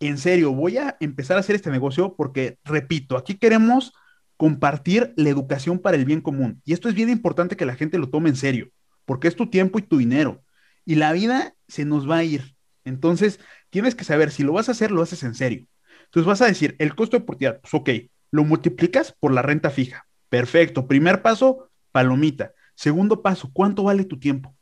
en 0.00 0.18
serio, 0.18 0.52
voy 0.52 0.78
a 0.78 0.96
empezar 1.00 1.36
a 1.36 1.40
hacer 1.40 1.56
este 1.56 1.70
negocio 1.70 2.14
porque, 2.16 2.58
repito, 2.64 3.16
aquí 3.16 3.34
queremos 3.34 3.92
compartir 4.36 5.12
la 5.16 5.28
educación 5.28 5.80
para 5.80 5.96
el 5.96 6.04
bien 6.04 6.20
común. 6.20 6.62
Y 6.64 6.72
esto 6.72 6.88
es 6.88 6.94
bien 6.94 7.10
importante 7.10 7.56
que 7.56 7.66
la 7.66 7.74
gente 7.74 7.98
lo 7.98 8.08
tome 8.08 8.28
en 8.28 8.36
serio, 8.36 8.70
porque 9.04 9.28
es 9.28 9.36
tu 9.36 9.50
tiempo 9.50 9.78
y 9.78 9.82
tu 9.82 9.98
dinero. 9.98 10.42
Y 10.84 10.94
la 10.94 11.12
vida 11.12 11.54
se 11.66 11.84
nos 11.84 12.08
va 12.08 12.18
a 12.18 12.24
ir. 12.24 12.54
Entonces, 12.84 13.40
tienes 13.70 13.94
que 13.94 14.04
saber, 14.04 14.30
si 14.30 14.42
lo 14.42 14.52
vas 14.52 14.68
a 14.68 14.72
hacer, 14.72 14.90
lo 14.90 15.02
haces 15.02 15.22
en 15.22 15.34
serio. 15.34 15.66
Entonces 16.04 16.26
vas 16.26 16.42
a 16.42 16.46
decir, 16.46 16.76
el 16.78 16.94
costo 16.94 17.16
de 17.16 17.22
oportunidad, 17.22 17.60
pues 17.60 17.74
ok, 17.74 17.90
lo 18.30 18.44
multiplicas 18.44 19.14
por 19.18 19.32
la 19.32 19.42
renta 19.42 19.70
fija. 19.70 20.06
Perfecto. 20.28 20.86
Primer 20.86 21.22
paso, 21.22 21.70
palomita. 21.92 22.52
Segundo 22.74 23.22
paso, 23.22 23.50
¿cuánto 23.52 23.84
vale 23.84 24.04
tu 24.04 24.18
tiempo? 24.18 24.54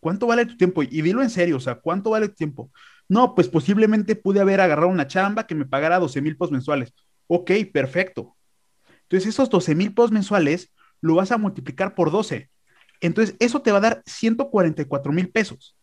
¿Cuánto 0.00 0.26
vale 0.26 0.46
tu 0.46 0.56
tiempo? 0.56 0.82
Y 0.82 1.02
dilo 1.02 1.22
en 1.22 1.30
serio, 1.30 1.56
o 1.56 1.60
sea, 1.60 1.76
¿cuánto 1.76 2.10
vale 2.10 2.28
tu 2.28 2.34
tiempo? 2.34 2.70
No, 3.08 3.34
pues 3.34 3.48
posiblemente 3.48 4.16
pude 4.16 4.40
haber 4.40 4.60
agarrado 4.60 4.88
una 4.88 5.06
chamba 5.06 5.46
que 5.46 5.54
me 5.54 5.64
pagara 5.64 5.98
12 5.98 6.20
mil 6.22 6.36
posts 6.36 6.52
mensuales. 6.52 6.92
Ok, 7.28 7.52
perfecto. 7.72 8.36
Entonces, 9.02 9.28
esos 9.28 9.48
12 9.48 9.74
mil 9.74 9.94
posts 9.94 10.12
mensuales 10.12 10.72
lo 11.00 11.14
vas 11.14 11.30
a 11.30 11.38
multiplicar 11.38 11.94
por 11.94 12.10
12. 12.10 12.50
Entonces, 13.00 13.36
eso 13.38 13.62
te 13.62 13.70
va 13.72 13.78
a 13.78 13.82
dar 13.82 14.02
144 14.06 15.12
mil 15.12 15.30
pesos. 15.30 15.75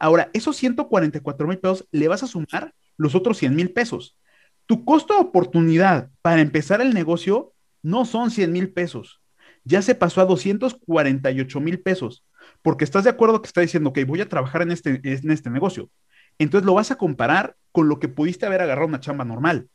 Ahora, 0.00 0.30
esos 0.32 0.56
144 0.56 1.46
mil 1.46 1.58
pesos 1.58 1.86
le 1.92 2.08
vas 2.08 2.22
a 2.22 2.26
sumar 2.26 2.74
los 2.96 3.14
otros 3.14 3.36
100 3.38 3.54
mil 3.54 3.70
pesos. 3.70 4.16
Tu 4.66 4.84
costo 4.84 5.14
de 5.14 5.20
oportunidad 5.20 6.10
para 6.22 6.40
empezar 6.40 6.80
el 6.80 6.94
negocio 6.94 7.52
no 7.82 8.06
son 8.06 8.30
100 8.30 8.50
mil 8.50 8.72
pesos. 8.72 9.20
Ya 9.62 9.82
se 9.82 9.94
pasó 9.94 10.22
a 10.22 10.24
248 10.24 11.60
mil 11.60 11.80
pesos. 11.80 12.24
Porque 12.62 12.84
estás 12.84 13.04
de 13.04 13.10
acuerdo 13.10 13.42
que 13.42 13.46
está 13.46 13.60
diciendo, 13.60 13.92
que 13.92 14.04
voy 14.04 14.22
a 14.22 14.28
trabajar 14.28 14.62
en 14.62 14.70
este, 14.70 15.00
en 15.04 15.30
este 15.30 15.50
negocio. 15.50 15.90
Entonces 16.38 16.64
lo 16.64 16.74
vas 16.74 16.90
a 16.90 16.96
comparar 16.96 17.56
con 17.70 17.88
lo 17.88 18.00
que 18.00 18.08
pudiste 18.08 18.46
haber 18.46 18.62
agarrado 18.62 18.88
una 18.88 19.00
chamba 19.00 19.26
normal. 19.26 19.68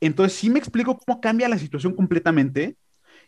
Entonces 0.00 0.38
sí 0.38 0.50
me 0.50 0.58
explico 0.58 0.98
cómo 0.98 1.22
cambia 1.22 1.48
la 1.48 1.58
situación 1.58 1.94
completamente. 1.94 2.76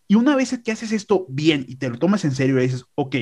Y 0.06 0.16
una 0.16 0.36
vez 0.36 0.60
que 0.62 0.72
haces 0.72 0.92
esto 0.92 1.24
bien 1.30 1.64
y 1.66 1.76
te 1.76 1.88
lo 1.88 1.98
tomas 1.98 2.26
en 2.26 2.32
serio 2.32 2.58
y 2.58 2.62
dices, 2.64 2.84
ok, 2.94 3.16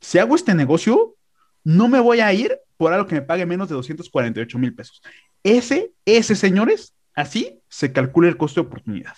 si 0.00 0.18
hago 0.18 0.36
este 0.36 0.54
negocio, 0.54 1.16
no 1.64 1.88
me 1.88 2.00
voy 2.00 2.20
a 2.20 2.32
ir 2.32 2.58
por 2.76 2.92
algo 2.92 3.06
que 3.06 3.14
me 3.16 3.22
pague 3.22 3.46
menos 3.46 3.68
de 3.68 3.74
248 3.74 4.58
mil 4.58 4.74
pesos. 4.74 5.02
Ese, 5.42 5.92
ese, 6.04 6.34
señores, 6.34 6.94
así 7.14 7.60
se 7.68 7.92
calcula 7.92 8.28
el 8.28 8.36
costo 8.36 8.60
de 8.60 8.66
oportunidad. 8.66 9.14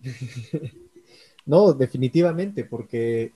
No, 1.48 1.72
definitivamente, 1.72 2.62
porque 2.62 3.32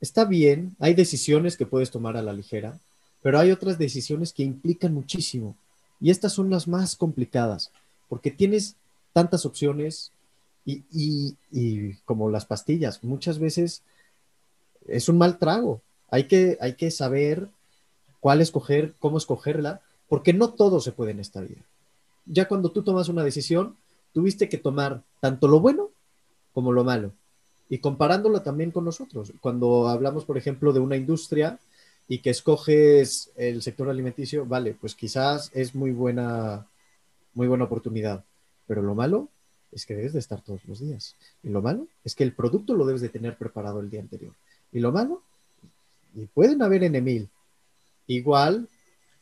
está 0.00 0.24
bien, 0.24 0.74
hay 0.80 0.92
decisiones 0.92 1.56
que 1.56 1.66
puedes 1.66 1.92
tomar 1.92 2.16
a 2.16 2.22
la 2.22 2.32
ligera, 2.32 2.80
pero 3.22 3.38
hay 3.38 3.52
otras 3.52 3.78
decisiones 3.78 4.32
que 4.32 4.42
implican 4.42 4.92
muchísimo. 4.92 5.54
Y 6.00 6.10
estas 6.10 6.32
son 6.32 6.50
las 6.50 6.66
más 6.66 6.96
complicadas, 6.96 7.70
porque 8.08 8.32
tienes 8.32 8.74
tantas 9.12 9.46
opciones 9.46 10.10
y, 10.64 11.36
como 12.04 12.28
las 12.28 12.44
pastillas, 12.44 13.04
muchas 13.04 13.38
veces 13.38 13.84
es 14.88 15.08
un 15.08 15.18
mal 15.18 15.38
trago. 15.38 15.80
Hay 16.10 16.24
que, 16.24 16.58
hay 16.60 16.74
que 16.74 16.90
saber 16.90 17.48
cuál 18.20 18.40
escoger, 18.40 18.94
cómo 18.98 19.18
escogerla, 19.18 19.80
porque 20.08 20.32
no 20.32 20.50
todo 20.50 20.80
se 20.80 20.92
puede 20.92 21.12
en 21.12 21.20
esta 21.20 21.40
vida. 21.40 21.62
Ya 22.26 22.48
cuando 22.48 22.70
tú 22.70 22.82
tomas 22.82 23.08
una 23.08 23.22
decisión, 23.22 23.76
tuviste 24.12 24.48
que 24.48 24.58
tomar 24.58 25.02
tanto 25.20 25.48
lo 25.48 25.60
bueno 25.60 25.90
como 26.52 26.72
lo 26.72 26.84
malo 26.84 27.12
y 27.68 27.78
comparándolo 27.78 28.42
también 28.42 28.70
con 28.70 28.84
nosotros. 28.84 29.32
Cuando 29.40 29.88
hablamos, 29.88 30.24
por 30.24 30.38
ejemplo, 30.38 30.72
de 30.72 30.80
una 30.80 30.96
industria 30.96 31.58
y 32.08 32.18
que 32.18 32.30
escoges 32.30 33.30
el 33.36 33.62
sector 33.62 33.88
alimenticio, 33.88 34.46
vale, 34.46 34.74
pues 34.74 34.94
quizás 34.94 35.50
es 35.54 35.74
muy 35.74 35.92
buena, 35.92 36.66
muy 37.34 37.46
buena 37.46 37.64
oportunidad, 37.64 38.24
pero 38.66 38.82
lo 38.82 38.94
malo 38.94 39.28
es 39.70 39.84
que 39.84 39.94
debes 39.94 40.14
de 40.14 40.18
estar 40.18 40.40
todos 40.40 40.64
los 40.64 40.80
días. 40.80 41.14
Y 41.42 41.50
lo 41.50 41.60
malo 41.60 41.86
es 42.04 42.14
que 42.14 42.24
el 42.24 42.32
producto 42.32 42.74
lo 42.74 42.86
debes 42.86 43.02
de 43.02 43.10
tener 43.10 43.36
preparado 43.36 43.80
el 43.80 43.90
día 43.90 44.00
anterior. 44.00 44.32
Y 44.72 44.80
lo 44.80 44.92
malo, 44.92 45.22
y 46.14 46.26
pueden 46.26 46.62
haber 46.62 46.84
en 46.84 46.94
Emil, 46.94 47.28
igual 48.06 48.68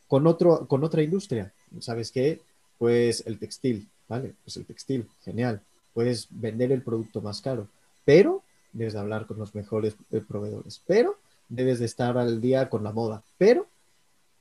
con, 0.08 0.26
otro, 0.26 0.66
con 0.66 0.84
otra 0.84 1.02
industria. 1.02 1.52
¿Sabes 1.80 2.10
qué? 2.10 2.40
Pues 2.78 3.24
el 3.26 3.38
textil, 3.38 3.88
¿vale? 4.08 4.34
Pues 4.44 4.56
el 4.56 4.66
textil, 4.66 5.08
genial. 5.24 5.60
Puedes 5.94 6.28
vender 6.30 6.72
el 6.72 6.82
producto 6.82 7.20
más 7.20 7.40
caro 7.40 7.68
pero 8.06 8.42
debes 8.72 8.94
de 8.94 9.00
hablar 9.00 9.26
con 9.26 9.38
los 9.38 9.54
mejores 9.54 9.96
eh, 10.12 10.22
proveedores, 10.26 10.80
pero 10.86 11.18
debes 11.50 11.80
de 11.80 11.86
estar 11.86 12.16
al 12.16 12.40
día 12.40 12.70
con 12.70 12.82
la 12.82 12.92
moda, 12.92 13.22
pero 13.36 13.66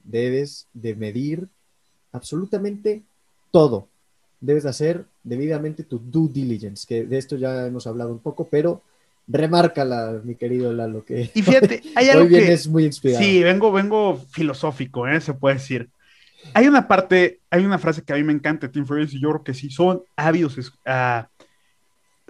debes 0.04 0.68
de 0.74 0.96
medir 0.96 1.50
absolutamente 2.14 3.04
todo. 3.52 3.88
Debes 4.40 4.64
de 4.64 4.70
hacer 4.70 5.06
debidamente 5.24 5.84
tu 5.84 6.00
due 6.00 6.30
diligence, 6.30 6.86
que 6.88 7.06
de 7.06 7.18
esto 7.18 7.36
ya 7.36 7.66
hemos 7.66 7.88
hablado 7.88 8.12
un 8.12 8.20
poco, 8.20 8.46
pero 8.46 8.82
remárcala, 9.28 10.22
mi 10.24 10.36
querido 10.36 10.74
Lalo, 10.74 11.04
que 11.04 11.32
y 11.34 11.42
fíjate, 11.42 11.82
hay 11.96 12.10
algo 12.10 12.28
que 12.28 12.58
muy 12.70 12.86
inspirado. 12.86 13.24
Sí, 13.24 13.44
vengo, 13.44 13.72
vengo 13.72 14.18
filosófico, 14.32 15.08
¿eh? 15.08 15.20
se 15.22 15.34
puede 15.34 15.56
decir. 15.56 15.90
Hay 16.54 16.68
una 16.68 16.88
parte, 16.88 17.40
hay 17.50 17.66
una 17.66 17.80
frase 17.80 18.04
que 18.04 18.14
a 18.14 18.18
mí 18.18 18.24
me 18.24 18.34
encanta, 18.34 18.70
Tim 18.70 18.86
Ferriss, 18.86 19.14
y 19.14 19.20
yo 19.20 19.30
creo 19.30 19.44
que 19.44 19.54
sí 19.56 19.72
son 19.72 20.04
ávidos, 20.16 20.58
uh, 20.60 21.24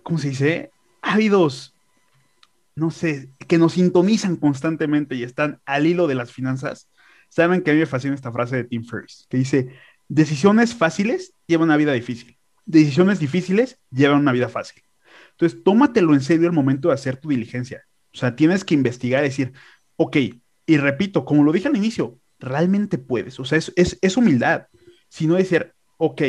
¿cómo 0.04 0.18
se 0.18 0.30
dice? 0.30 0.72
ávidos, 1.06 1.76
no 2.76 2.92
sé, 2.92 3.30
que 3.48 3.58
nos 3.58 3.74
sintonizan 3.74 4.36
constantemente 4.36 5.16
y 5.16 5.24
están 5.24 5.62
al 5.66 5.86
hilo 5.86 6.08
de 6.08 6.16
las 6.16 6.32
finanzas, 6.32 6.90
saben 7.30 7.62
que 7.62 7.72
a 7.72 7.74
mí 7.74 7.80
me 7.80 7.86
fascina 7.86 8.16
esta 8.16 8.32
frase 8.32 8.58
de 8.58 8.64
Tim 8.66 8.84
Ferriss, 8.84 9.28
que 9.30 9.38
dice, 9.38 9.70
decisiones 10.10 10.74
fáciles 10.74 11.34
llevan 11.48 11.68
una 11.68 11.78
vida 11.78 11.94
difícil, 11.94 12.38
decisiones 12.66 13.20
difíciles 13.20 13.80
llevan 13.92 14.20
una 14.20 14.32
vida 14.32 14.50
fácil. 14.50 14.85
Entonces, 15.38 15.64
tómatelo 15.64 16.14
en 16.14 16.22
serio 16.22 16.48
el 16.48 16.54
momento 16.54 16.90
de 16.90 16.96
hacer 16.96 17.18
tu 17.18 17.30
diligencia. 17.30 17.84
O 18.14 18.18
sea, 18.18 18.36
tienes 18.36 18.64
que 18.64 18.74
investigar 18.74 19.24
y 19.24 19.28
decir, 19.28 19.54
ok, 19.98 20.18
y 20.66 20.78
repito, 20.78 21.26
como 21.26 21.44
lo 21.44 21.52
dije 21.52 21.68
al 21.68 21.78
inicio, 21.78 22.20
realmente 22.40 22.98
puedes. 22.98 23.40
O 23.40 23.46
sea, 23.46 23.58
es, 23.58 23.72
es, 23.76 23.98
es 24.02 24.18
humildad. 24.18 24.68
Sino 25.10 25.36
decir, 25.36 25.74
ok, 25.98 26.22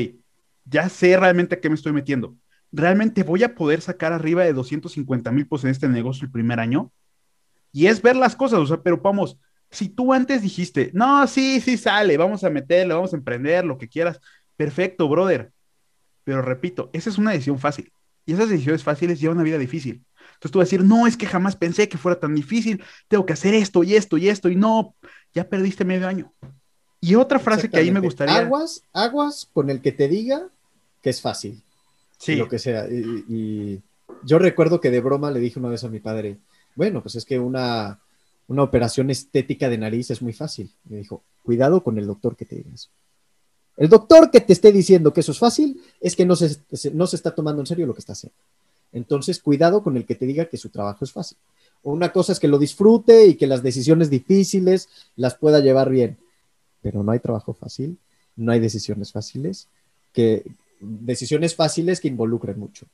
ya 0.65 0.89
sé 0.89 1.17
realmente 1.17 1.55
a 1.55 1.61
qué 1.61 1.69
me 1.69 1.75
estoy 1.75 1.93
metiendo 1.93 2.37
realmente 2.73 3.23
voy 3.23 3.43
a 3.43 3.55
poder 3.55 3.81
sacar 3.81 4.13
arriba 4.13 4.45
de 4.45 4.53
250 4.53 5.31
mil 5.33 5.47
pesos 5.47 5.65
en 5.65 5.71
este 5.71 5.89
negocio 5.89 6.27
el 6.27 6.33
primer 6.33 6.61
año. 6.61 6.93
Y 7.73 7.87
es 7.87 8.01
ver 8.03 8.17
las 8.17 8.37
cosas, 8.37 8.61
o 8.61 8.67
sea, 8.67 8.83
pero 8.83 8.99
vamos, 8.99 9.39
si 9.71 9.89
tú 9.89 10.13
antes 10.13 10.43
dijiste, 10.43 10.91
no, 10.95 11.27
sí, 11.27 11.61
sí 11.61 11.77
sale, 11.77 12.17
vamos 12.17 12.45
a 12.45 12.51
meterle, 12.51 12.95
vamos 12.95 13.13
a 13.13 13.17
emprender, 13.17 13.65
lo 13.65 13.77
que 13.77 13.89
quieras, 13.89 14.21
perfecto, 14.57 15.09
brother. 15.09 15.53
Pero 16.25 16.43
repito, 16.43 16.91
esa 16.93 17.11
es 17.11 17.19
una 17.19 17.33
decisión 17.33 17.59
fácil. 17.59 17.93
Y 18.27 18.35
esas 18.35 18.49
decisiones 18.49 18.83
fáciles 18.83 19.21
llevan 19.21 19.39
una 19.39 19.45
vida 19.45 19.59
difícil. 19.59 20.05
Entonces 20.35 20.51
tú 20.51 20.59
vas 20.59 20.67
a 20.67 20.71
decir, 20.71 20.85
no, 20.85 21.07
es 21.07 21.17
que 21.17 21.27
jamás 21.27 21.57
pensé 21.57 21.89
que 21.89 21.97
fuera 21.97 22.21
tan 22.21 22.35
difícil, 22.35 22.83
tengo 23.09 23.25
que 23.25 23.33
hacer 23.33 23.55
esto 23.55 23.83
y 23.85 23.95
esto 23.95 24.19
y 24.19 24.29
esto, 24.29 24.51
y 24.51 24.57
no, 24.57 24.95
ya 25.33 25.49
perdiste 25.49 25.85
medio 25.85 26.07
año. 26.07 26.33
Y 27.01 27.15
otra 27.15 27.39
frase 27.39 27.71
que 27.71 27.79
ahí 27.79 27.91
me 27.91 28.01
gustaría. 28.01 28.37
Aguas, 28.37 28.83
aguas 28.93 29.49
con 29.53 29.71
el 29.71 29.81
que 29.81 29.93
te 29.93 30.09
diga 30.09 30.49
que 31.03 31.11
es 31.11 31.21
fácil. 31.21 31.63
Sí. 32.19 32.35
Lo 32.35 32.49
que 32.49 32.59
sea. 32.59 32.87
Y, 32.89 33.81
yo 34.25 34.39
recuerdo 34.39 34.81
que 34.81 34.91
de 34.91 35.01
broma 35.01 35.31
le 35.31 35.41
dije 35.41 35.59
una 35.59 35.69
vez 35.69 35.85
a 35.85 35.89
mi 35.89 36.01
padre, 36.01 36.39
bueno, 36.75 37.03
pues 37.03 37.15
es 37.15 37.25
que 37.25 37.39
una, 37.39 38.01
una 38.49 38.63
operación 38.63 39.11
estética 39.11 39.69
de 39.69 39.79
nariz 39.79 40.11
es 40.11 40.21
muy 40.21 40.33
fácil. 40.33 40.71
Me 40.85 40.97
dijo, 40.97 41.23
cuidado 41.43 41.83
con 41.83 41.99
el 41.99 42.07
doctor 42.07 42.35
que 42.35 42.45
te 42.45 42.57
diga 42.57 42.71
eso. 42.75 42.89
El 43.77 43.89
doctor 43.89 44.31
que 44.31 44.41
te 44.41 44.53
esté 44.53 44.73
diciendo 44.73 45.13
que 45.13 45.21
eso 45.21 45.33
es 45.33 45.39
fácil 45.39 45.81
es 46.01 46.17
que 46.17 46.25
no 46.25 46.35
se, 46.35 46.59
no 46.93 47.07
se 47.07 47.17
está 47.17 47.35
tomando 47.35 47.61
en 47.61 47.67
serio 47.67 47.87
lo 47.87 47.95
que 47.95 48.01
está 48.01 48.13
haciendo. 48.13 48.37
Entonces, 48.93 49.41
cuidado 49.41 49.83
con 49.83 49.97
el 49.97 50.07
que 50.07 50.15
te 50.15 50.25
diga 50.25 50.47
que 50.47 50.57
su 50.57 50.71
trabajo 50.71 51.05
es 51.05 51.13
fácil. 51.13 51.37
Una 51.83 52.11
cosa 52.13 52.33
es 52.33 52.41
que 52.41 52.49
lo 52.49 52.59
disfrute 52.59 53.27
y 53.27 53.35
que 53.35 53.47
las 53.47 53.63
decisiones 53.63 54.09
difíciles 54.09 54.89
las 55.17 55.35
pueda 55.35 55.61
llevar 55.61 55.91
bien, 55.91 56.17
pero 56.81 57.03
no 57.03 57.13
hay 57.13 57.19
trabajo 57.19 57.53
fácil, 57.53 57.99
no 58.37 58.53
hay 58.53 58.61
decisiones 58.61 59.13
fáciles, 59.13 59.69
que 60.13 60.45
decisiones 60.81 61.55
fáciles 61.55 62.01
que 62.01 62.09
involucren 62.09 62.59
mucho. 62.59 62.87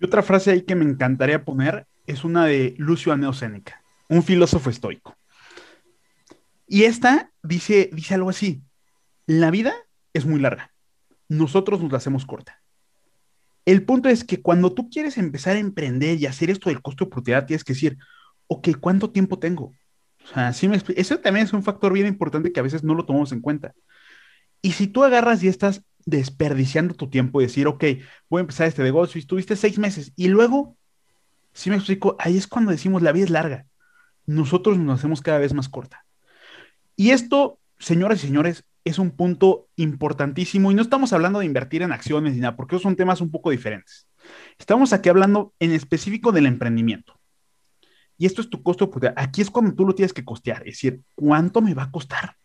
Y 0.00 0.04
otra 0.04 0.22
frase 0.22 0.52
ahí 0.52 0.62
que 0.62 0.76
me 0.76 0.84
encantaría 0.84 1.44
poner 1.44 1.86
es 2.06 2.24
una 2.24 2.46
de 2.46 2.74
Lucio 2.78 3.12
Aneo 3.12 3.32
un 4.08 4.22
filósofo 4.22 4.70
estoico. 4.70 5.16
Y 6.66 6.84
esta 6.84 7.30
dice, 7.42 7.90
dice 7.92 8.14
algo 8.14 8.30
así, 8.30 8.60
la 9.30 9.52
vida 9.52 9.72
es 10.12 10.26
muy 10.26 10.40
larga, 10.40 10.72
nosotros 11.28 11.80
nos 11.80 11.92
la 11.92 11.98
hacemos 11.98 12.26
corta. 12.26 12.60
el 13.64 13.84
punto 13.84 14.08
es 14.08 14.24
que 14.24 14.42
cuando 14.42 14.74
tú 14.74 14.90
quieres 14.90 15.18
empezar 15.18 15.54
a 15.54 15.60
emprender 15.60 16.18
y 16.18 16.26
hacer 16.26 16.50
esto 16.50 16.68
del 16.68 16.82
costo 16.82 17.04
de 17.04 17.10
oportunidad, 17.10 17.46
tienes 17.46 17.62
que 17.62 17.74
decir, 17.74 17.96
ok, 18.48 18.70
¿cuánto 18.80 19.10
tiempo 19.10 19.38
tengo? 19.38 19.72
O 20.24 20.26
sea, 20.34 20.52
sí 20.52 20.66
me 20.66 20.82
eso 20.96 21.20
también 21.20 21.46
es 21.46 21.52
un 21.52 21.62
factor 21.62 21.92
bien 21.92 22.08
importante 22.08 22.52
que 22.52 22.58
a 22.58 22.64
veces 22.64 22.82
no 22.82 22.96
lo 22.96 23.06
tomamos 23.06 23.30
en 23.30 23.40
cuenta. 23.40 23.72
Y 24.62 24.72
si 24.72 24.88
tú 24.88 25.04
agarras 25.04 25.44
y 25.44 25.48
estás 25.48 25.84
desperdiciando 26.04 26.94
tu 26.94 27.08
tiempo 27.08 27.40
y 27.40 27.44
decir, 27.44 27.68
ok, 27.68 27.84
voy 28.28 28.40
a 28.40 28.40
empezar 28.40 28.66
este 28.66 28.82
negocio 28.82 29.16
y 29.16 29.20
estuviste 29.20 29.54
seis 29.54 29.78
meses 29.78 30.12
y 30.16 30.26
luego, 30.26 30.76
si 31.52 31.70
me 31.70 31.76
explico, 31.76 32.16
ahí 32.18 32.36
es 32.36 32.48
cuando 32.48 32.72
decimos 32.72 33.00
la 33.00 33.12
vida 33.12 33.26
es 33.26 33.30
larga. 33.30 33.66
Nosotros 34.26 34.76
nos 34.76 34.98
hacemos 34.98 35.20
cada 35.20 35.38
vez 35.38 35.54
más 35.54 35.68
corta. 35.68 36.04
Y 36.96 37.12
esto, 37.12 37.60
señoras 37.78 38.24
y 38.24 38.26
señores, 38.26 38.64
es 38.84 38.98
un 38.98 39.10
punto 39.10 39.68
importantísimo 39.76 40.70
y 40.70 40.74
no 40.74 40.82
estamos 40.82 41.12
hablando 41.12 41.38
de 41.38 41.46
invertir 41.46 41.82
en 41.82 41.92
acciones 41.92 42.34
ni 42.34 42.40
nada, 42.40 42.56
porque 42.56 42.78
son 42.78 42.96
temas 42.96 43.20
un 43.20 43.30
poco 43.30 43.50
diferentes. 43.50 44.08
Estamos 44.58 44.92
aquí 44.92 45.08
hablando 45.08 45.54
en 45.58 45.72
específico 45.72 46.32
del 46.32 46.46
emprendimiento. 46.46 47.18
Y 48.16 48.26
esto 48.26 48.42
es 48.42 48.50
tu 48.50 48.62
costo, 48.62 48.90
porque 48.90 49.12
aquí 49.16 49.40
es 49.40 49.50
cuando 49.50 49.74
tú 49.74 49.86
lo 49.86 49.94
tienes 49.94 50.12
que 50.12 50.24
costear, 50.24 50.58
es 50.60 50.74
decir, 50.74 51.02
¿cuánto 51.14 51.62
me 51.62 51.74
va 51.74 51.84
a 51.84 51.90
costar? 51.90 52.36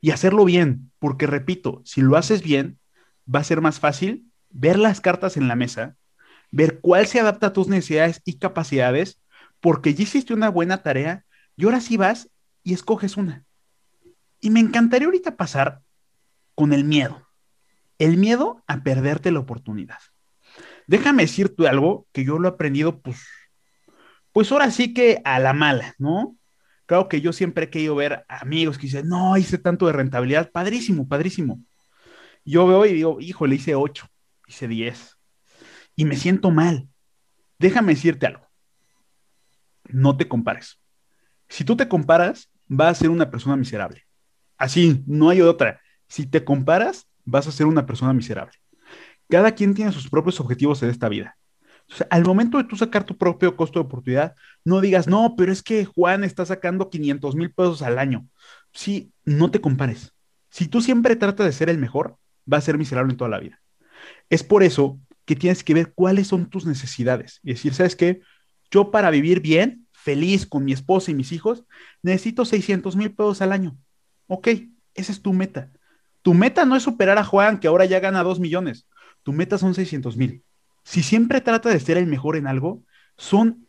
Y 0.00 0.10
hacerlo 0.10 0.44
bien, 0.44 0.90
porque 0.98 1.26
repito, 1.26 1.82
si 1.84 2.00
lo 2.00 2.16
haces 2.16 2.42
bien, 2.42 2.78
va 3.32 3.40
a 3.40 3.44
ser 3.44 3.60
más 3.60 3.78
fácil 3.78 4.26
ver 4.50 4.78
las 4.78 5.00
cartas 5.00 5.36
en 5.36 5.48
la 5.48 5.54
mesa, 5.54 5.96
ver 6.50 6.80
cuál 6.80 7.06
se 7.06 7.20
adapta 7.20 7.48
a 7.48 7.52
tus 7.52 7.68
necesidades 7.68 8.20
y 8.24 8.38
capacidades, 8.38 9.20
porque 9.60 9.94
ya 9.94 10.02
hiciste 10.02 10.34
una 10.34 10.48
buena 10.48 10.82
tarea 10.82 11.24
y 11.56 11.64
ahora 11.64 11.80
sí 11.80 11.96
vas 11.96 12.30
y 12.62 12.74
escoges 12.74 13.16
una. 13.16 13.44
Y 14.42 14.50
me 14.50 14.60
encantaría 14.60 15.06
ahorita 15.06 15.36
pasar 15.36 15.80
con 16.56 16.72
el 16.72 16.84
miedo. 16.84 17.28
El 17.98 18.16
miedo 18.16 18.62
a 18.66 18.82
perderte 18.82 19.30
la 19.30 19.38
oportunidad. 19.38 19.98
Déjame 20.88 21.22
decirte 21.22 21.68
algo 21.68 22.08
que 22.12 22.24
yo 22.24 22.40
lo 22.40 22.48
he 22.48 22.50
aprendido, 22.50 23.00
pues, 23.00 23.24
pues 24.32 24.50
ahora 24.50 24.72
sí 24.72 24.92
que 24.92 25.22
a 25.24 25.38
la 25.38 25.52
mala, 25.52 25.94
¿no? 25.96 26.36
Claro 26.86 27.08
que 27.08 27.20
yo 27.20 27.32
siempre 27.32 27.66
he 27.66 27.70
querido 27.70 27.94
ver 27.94 28.24
amigos 28.28 28.78
que 28.78 28.88
dicen, 28.88 29.08
no, 29.08 29.36
hice 29.36 29.58
tanto 29.58 29.86
de 29.86 29.92
rentabilidad, 29.92 30.50
padrísimo, 30.50 31.06
padrísimo. 31.06 31.60
Yo 32.44 32.66
veo 32.66 32.84
y 32.84 32.94
digo, 32.94 33.20
hijo, 33.20 33.46
le 33.46 33.54
hice 33.54 33.76
8, 33.76 34.08
hice 34.48 34.66
10. 34.66 35.18
Y 35.94 36.04
me 36.04 36.16
siento 36.16 36.50
mal. 36.50 36.88
Déjame 37.60 37.94
decirte 37.94 38.26
algo. 38.26 38.48
No 39.84 40.16
te 40.16 40.26
compares. 40.26 40.80
Si 41.48 41.64
tú 41.64 41.76
te 41.76 41.86
comparas, 41.86 42.50
vas 42.66 42.90
a 42.90 43.00
ser 43.02 43.10
una 43.10 43.30
persona 43.30 43.56
miserable. 43.56 44.04
Así, 44.62 45.02
no 45.08 45.28
hay 45.28 45.40
otra. 45.40 45.80
Si 46.06 46.24
te 46.24 46.44
comparas, 46.44 47.08
vas 47.24 47.48
a 47.48 47.50
ser 47.50 47.66
una 47.66 47.84
persona 47.84 48.12
miserable. 48.12 48.52
Cada 49.28 49.56
quien 49.56 49.74
tiene 49.74 49.90
sus 49.90 50.08
propios 50.08 50.38
objetivos 50.38 50.80
en 50.84 50.90
esta 50.90 51.08
vida. 51.08 51.36
al 52.10 52.24
momento 52.24 52.58
de 52.58 52.64
tú 52.64 52.76
sacar 52.76 53.02
tu 53.02 53.18
propio 53.18 53.56
costo 53.56 53.80
de 53.80 53.86
oportunidad, 53.86 54.36
no 54.64 54.80
digas, 54.80 55.08
no, 55.08 55.34
pero 55.36 55.50
es 55.50 55.64
que 55.64 55.84
Juan 55.84 56.22
está 56.22 56.46
sacando 56.46 56.90
500 56.90 57.34
mil 57.34 57.52
pesos 57.52 57.82
al 57.82 57.98
año. 57.98 58.28
Sí, 58.72 59.12
no 59.24 59.50
te 59.50 59.60
compares. 59.60 60.12
Si 60.48 60.68
tú 60.68 60.80
siempre 60.80 61.16
tratas 61.16 61.46
de 61.46 61.52
ser 61.52 61.68
el 61.68 61.78
mejor, 61.78 62.16
va 62.50 62.58
a 62.58 62.60
ser 62.60 62.78
miserable 62.78 63.10
en 63.10 63.16
toda 63.16 63.30
la 63.30 63.40
vida. 63.40 63.60
Es 64.30 64.44
por 64.44 64.62
eso 64.62 65.00
que 65.24 65.34
tienes 65.34 65.64
que 65.64 65.74
ver 65.74 65.92
cuáles 65.92 66.28
son 66.28 66.48
tus 66.48 66.66
necesidades 66.66 67.40
y 67.42 67.54
decir, 67.54 67.74
¿sabes 67.74 67.96
qué? 67.96 68.20
Yo 68.70 68.92
para 68.92 69.10
vivir 69.10 69.40
bien, 69.40 69.88
feliz 69.90 70.46
con 70.46 70.64
mi 70.64 70.72
esposa 70.72 71.10
y 71.10 71.14
mis 71.14 71.32
hijos, 71.32 71.64
necesito 72.00 72.44
600 72.44 72.94
mil 72.94 73.12
pesos 73.12 73.42
al 73.42 73.50
año. 73.50 73.76
Ok, 74.34 74.48
esa 74.94 75.12
es 75.12 75.20
tu 75.20 75.34
meta. 75.34 75.70
Tu 76.22 76.32
meta 76.32 76.64
no 76.64 76.74
es 76.74 76.82
superar 76.82 77.18
a 77.18 77.24
Juan, 77.24 77.60
que 77.60 77.68
ahora 77.68 77.84
ya 77.84 78.00
gana 78.00 78.22
2 78.22 78.40
millones. 78.40 78.88
Tu 79.22 79.34
meta 79.34 79.58
son 79.58 79.74
600 79.74 80.16
mil. 80.16 80.42
Si 80.84 81.02
siempre 81.02 81.42
trata 81.42 81.68
de 81.68 81.78
ser 81.78 81.98
el 81.98 82.06
mejor 82.06 82.36
en 82.36 82.46
algo, 82.46 82.82
son 83.18 83.68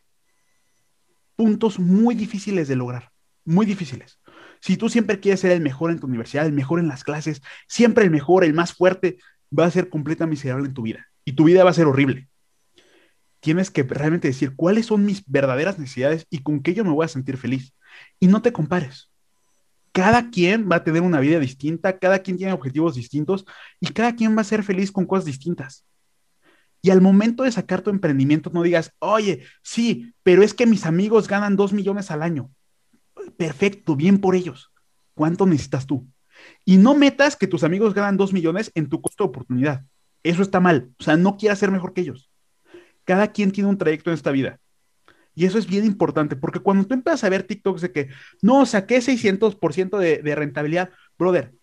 puntos 1.36 1.79
muy 1.79 2.15
difíciles 2.15 2.70
de 2.70 2.77
lograr, 2.77 3.12
muy 3.43 3.65
difíciles. 3.65 4.22
Si 4.61 4.77
tú 4.77 4.87
siempre 4.87 5.20
quieres 5.20 5.42
ser 5.42 5.51
el 5.51 5.59
mejor 5.59 5.92
en 5.92 6.00
tu 6.00 6.07
universidad, 6.07 6.46
el 6.46 6.53
mejor 6.53 6.79
en 6.79 6.87
las 6.87 7.03
clases, 7.03 7.42
siempre 7.68 8.05
el 8.05 8.09
mejor, 8.09 8.46
el 8.46 8.53
más 8.53 8.72
fuerte, 8.72 9.18
va 9.51 9.66
a 9.66 9.72
ser 9.72 9.90
completamente 9.90 10.37
miserable 10.37 10.68
en 10.68 10.74
tu 10.74 10.83
vida 10.83 11.07
y 11.25 11.33
tu 11.33 11.44
vida 11.44 11.66
va 11.66 11.72
a 11.72 11.74
ser 11.74 11.87
horrible. 11.87 12.29
Tienes 13.42 13.70
que 13.70 13.83
realmente 13.83 14.29
decir 14.29 14.55
cuáles 14.55 14.85
son 14.85 15.03
mis 15.03 15.25
verdaderas 15.25 15.77
necesidades 15.77 16.25
y 16.29 16.40
con 16.40 16.64
qué 16.64 16.74
yo 16.74 16.85
me 16.85 16.92
voy 16.92 17.03
a 17.03 17.09
sentir 17.09 17.35
feliz. 17.35 17.74
Y 18.18 18.27
no 18.27 18.42
te 18.42 18.53
compares. 18.53 19.12
Cada 19.94 20.29
quien 20.29 20.70
va 20.70 20.77
a 20.77 20.84
tener 20.84 21.01
una 21.01 21.22
vida 21.22 21.40
distinta, 21.40 21.98
cada 21.98 22.20
quien 22.20 22.36
tiene 22.36 22.51
objetivos 22.51 22.96
distintos 22.96 23.46
y 23.79 23.88
cada 23.88 24.16
quien 24.16 24.36
va 24.36 24.42
a 24.42 24.46
ser 24.46 24.64
feliz 24.64 24.92
con 24.92 25.06
cosas 25.06 25.25
distintas. 25.25 25.86
Y 26.82 26.90
al 26.90 27.00
momento 27.00 27.44
de 27.44 27.51
sacar 27.51 27.82
tu 27.82 27.90
emprendimiento, 27.90 28.51
no 28.53 28.64
digas, 28.64 28.92
oye, 29.00 29.46
sí, 29.62 30.14
pero 30.24 30.44
es 30.44 30.53
que 30.53 30.66
mis 30.66 30.86
amigos 30.86 31.29
ganan 31.29 31.56
dos 31.56 31.72
millones 31.72 32.12
al 32.12 32.24
año 32.24 32.51
perfecto, 33.38 33.96
bien 33.96 34.20
por 34.20 34.36
ellos. 34.36 34.72
¿Cuánto 35.14 35.46
necesitas 35.46 35.86
tú? 35.86 36.08
Y 36.66 36.77
no 36.77 36.96
metas 36.96 37.36
que 37.36 37.48
tus 37.48 37.64
amigos 37.64 37.94
ganan 37.94 38.18
dos 38.18 38.34
millones 38.34 38.72
en 38.75 38.90
tu 38.90 39.01
costo 39.01 39.24
de 39.24 39.29
oportunidad. 39.29 39.86
Eso 40.24 40.42
está 40.42 40.60
mal. 40.60 40.92
O 41.00 41.03
sea, 41.03 41.18
no 41.18 41.38
quieras 41.38 41.60
ser 41.60 41.72
mejor 41.72 41.94
que 41.94 42.01
ellos. 42.01 42.32
Cada 43.03 43.32
quien 43.32 43.51
tiene 43.51 43.70
un 43.70 43.77
trayecto 43.77 44.10
en 44.10 44.16
esta 44.16 44.32
vida. 44.32 44.60
Y 45.35 45.46
eso 45.46 45.57
es 45.57 45.65
bien 45.65 45.85
importante, 45.85 46.35
porque 46.35 46.59
cuando 46.59 46.85
tú 46.85 46.93
empiezas 46.93 47.24
a 47.24 47.29
ver 47.29 47.43
TikToks 47.43 47.81
de 47.81 47.91
que, 47.91 48.09
no, 48.41 48.65
saqué 48.65 48.98
600% 49.01 49.98
de, 49.98 50.19
de 50.19 50.35
rentabilidad, 50.35 50.89
brother, 51.17 51.53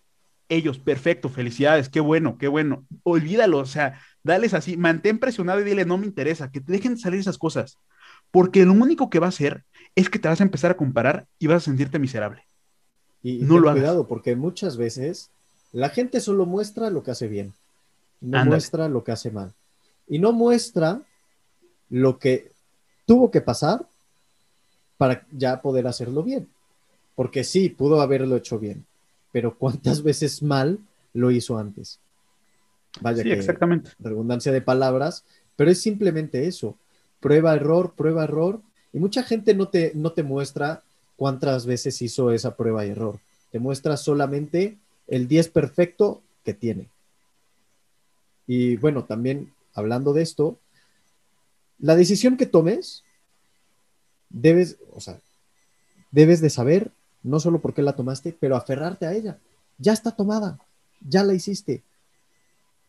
ellos, 0.51 0.79
perfecto, 0.79 1.29
felicidades, 1.29 1.87
qué 1.87 2.01
bueno, 2.01 2.37
qué 2.37 2.49
bueno. 2.49 2.85
Olvídalo, 3.03 3.59
o 3.59 3.65
sea, 3.65 4.01
dales 4.21 4.53
así, 4.53 4.75
mantén 4.75 5.17
presionado 5.17 5.61
y 5.61 5.63
dile, 5.63 5.85
no 5.85 5.97
me 5.97 6.05
interesa, 6.05 6.51
que 6.51 6.59
te 6.59 6.73
dejen 6.73 6.97
salir 6.97 7.21
esas 7.21 7.37
cosas. 7.37 7.77
Porque 8.31 8.65
lo 8.65 8.73
único 8.73 9.09
que 9.09 9.19
va 9.19 9.27
a 9.27 9.29
hacer 9.29 9.63
es 9.95 10.09
que 10.09 10.19
te 10.19 10.27
vas 10.27 10.41
a 10.41 10.43
empezar 10.43 10.71
a 10.71 10.77
comparar 10.77 11.25
y 11.39 11.47
vas 11.47 11.63
a 11.63 11.65
sentirte 11.65 11.99
miserable. 11.99 12.43
Y, 13.23 13.39
no 13.39 13.59
lo 13.59 13.71
cuidado, 13.71 14.07
porque 14.07 14.35
muchas 14.35 14.75
veces 14.75 15.29
la 15.71 15.89
gente 15.89 16.19
solo 16.19 16.45
muestra 16.45 16.89
lo 16.89 17.03
que 17.03 17.11
hace 17.11 17.27
bien, 17.27 17.53
no 18.19 18.43
muestra 18.45 18.89
lo 18.89 19.03
que 19.03 19.13
hace 19.13 19.31
mal. 19.31 19.53
Y 20.07 20.19
no 20.19 20.33
muestra 20.33 21.01
lo 21.89 22.19
que 22.19 22.50
tuvo 23.11 23.29
que 23.29 23.41
pasar 23.41 23.85
para 24.95 25.27
ya 25.33 25.61
poder 25.61 25.85
hacerlo 25.85 26.23
bien. 26.23 26.47
Porque 27.13 27.43
sí, 27.43 27.67
pudo 27.67 27.99
haberlo 27.99 28.37
hecho 28.37 28.57
bien, 28.57 28.85
pero 29.33 29.57
¿cuántas 29.57 30.01
veces 30.09 30.41
mal 30.41 30.79
lo 31.11 31.29
hizo 31.29 31.57
antes? 31.57 31.99
Vaya 33.01 33.21
sí, 33.21 33.29
exactamente. 33.29 33.91
redundancia 33.99 34.53
de 34.53 34.61
palabras, 34.61 35.25
pero 35.57 35.69
es 35.69 35.81
simplemente 35.81 36.47
eso. 36.47 36.77
Prueba, 37.19 37.53
error, 37.53 37.95
prueba, 37.97 38.23
error, 38.23 38.61
y 38.93 38.99
mucha 38.99 39.23
gente 39.23 39.53
no 39.55 39.67
te, 39.67 39.91
no 39.93 40.13
te 40.13 40.23
muestra 40.23 40.81
cuántas 41.17 41.65
veces 41.65 42.01
hizo 42.01 42.31
esa 42.31 42.55
prueba 42.55 42.85
y 42.85 42.91
error. 42.91 43.19
Te 43.51 43.59
muestra 43.59 43.97
solamente 43.97 44.77
el 45.07 45.27
10 45.27 45.49
perfecto 45.49 46.21
que 46.45 46.53
tiene. 46.53 46.87
Y 48.47 48.77
bueno, 48.77 49.03
también 49.03 49.51
hablando 49.73 50.13
de 50.13 50.21
esto, 50.21 50.59
la 51.81 51.95
decisión 51.95 52.37
que 52.37 52.45
tomes, 52.45 53.03
debes, 54.29 54.77
o 54.93 55.01
sea, 55.01 55.19
debes 56.11 56.39
de 56.39 56.49
saber 56.49 56.91
no 57.23 57.39
solo 57.39 57.59
por 57.59 57.73
qué 57.73 57.81
la 57.81 57.95
tomaste, 57.95 58.35
pero 58.39 58.55
aferrarte 58.55 59.05
a 59.05 59.13
ella. 59.13 59.39
Ya 59.77 59.93
está 59.93 60.11
tomada, 60.11 60.59
ya 61.07 61.23
la 61.23 61.33
hiciste. 61.33 61.81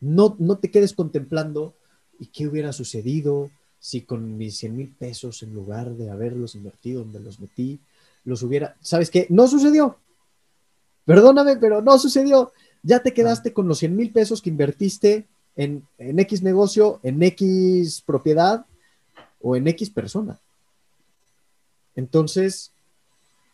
No, 0.01 0.37
no 0.39 0.59
te 0.59 0.71
quedes 0.71 0.93
contemplando 0.93 1.75
y 2.19 2.27
qué 2.27 2.47
hubiera 2.47 2.73
sucedido, 2.73 3.51
si 3.79 4.03
con 4.03 4.37
mis 4.37 4.59
100 4.59 4.77
mil 4.77 4.89
pesos, 4.89 5.43
en 5.43 5.55
lugar 5.55 5.91
de 5.97 6.11
haberlos 6.11 6.55
invertido 6.55 7.03
donde 7.03 7.21
los 7.21 7.41
metí, 7.41 7.81
los 8.25 8.43
hubiera, 8.43 8.77
¿sabes 8.81 9.11
qué? 9.11 9.27
No 9.31 9.49
sucedió. 9.49 9.97
Perdóname, 11.05 11.57
pero 11.57 11.83
no 11.83 11.99
sucedió. 11.99 12.53
Ya 12.83 13.03
te 13.03 13.13
quedaste 13.13 13.53
con 13.53 13.67
los 13.69 13.79
100 13.79 13.97
mil 13.97 14.13
pesos 14.13 14.43
que 14.43 14.51
invertiste 14.51 15.27
en, 15.57 15.87
en 15.99 16.19
X 16.21 16.43
negocio, 16.43 17.01
en 17.03 17.23
X 17.23 18.03
propiedad 18.05 18.67
o 19.43 19.57
en 19.57 19.69
X 19.69 19.91
persona. 19.91 20.39
Entonces, 21.95 22.73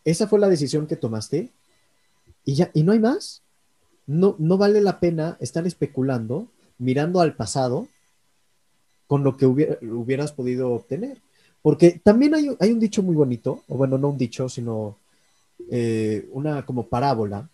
esa 0.05 0.27
fue 0.27 0.39
la 0.39 0.49
decisión 0.49 0.87
que 0.87 0.95
tomaste 0.95 1.51
y 2.45 2.55
ya, 2.55 2.71
y 2.73 2.83
no 2.83 2.93
hay 2.93 2.99
más. 2.99 3.41
No, 4.07 4.35
no 4.39 4.57
vale 4.57 4.81
la 4.81 4.99
pena 4.99 5.37
estar 5.39 5.67
especulando, 5.67 6.47
mirando 6.77 7.21
al 7.21 7.35
pasado 7.35 7.87
con 9.07 9.23
lo 9.23 9.37
que 9.37 9.45
hubieras 9.45 10.31
podido 10.31 10.71
obtener. 10.71 11.21
Porque 11.61 11.99
también 12.03 12.33
hay, 12.35 12.71
un 12.71 12.79
dicho 12.79 13.03
muy 13.03 13.15
bonito, 13.15 13.63
o 13.67 13.75
bueno, 13.75 13.97
no 13.97 14.09
un 14.09 14.17
dicho, 14.17 14.47
sino 14.47 14.97
eh, 15.69 16.27
una 16.31 16.65
como 16.65 16.87
parábola, 16.87 17.49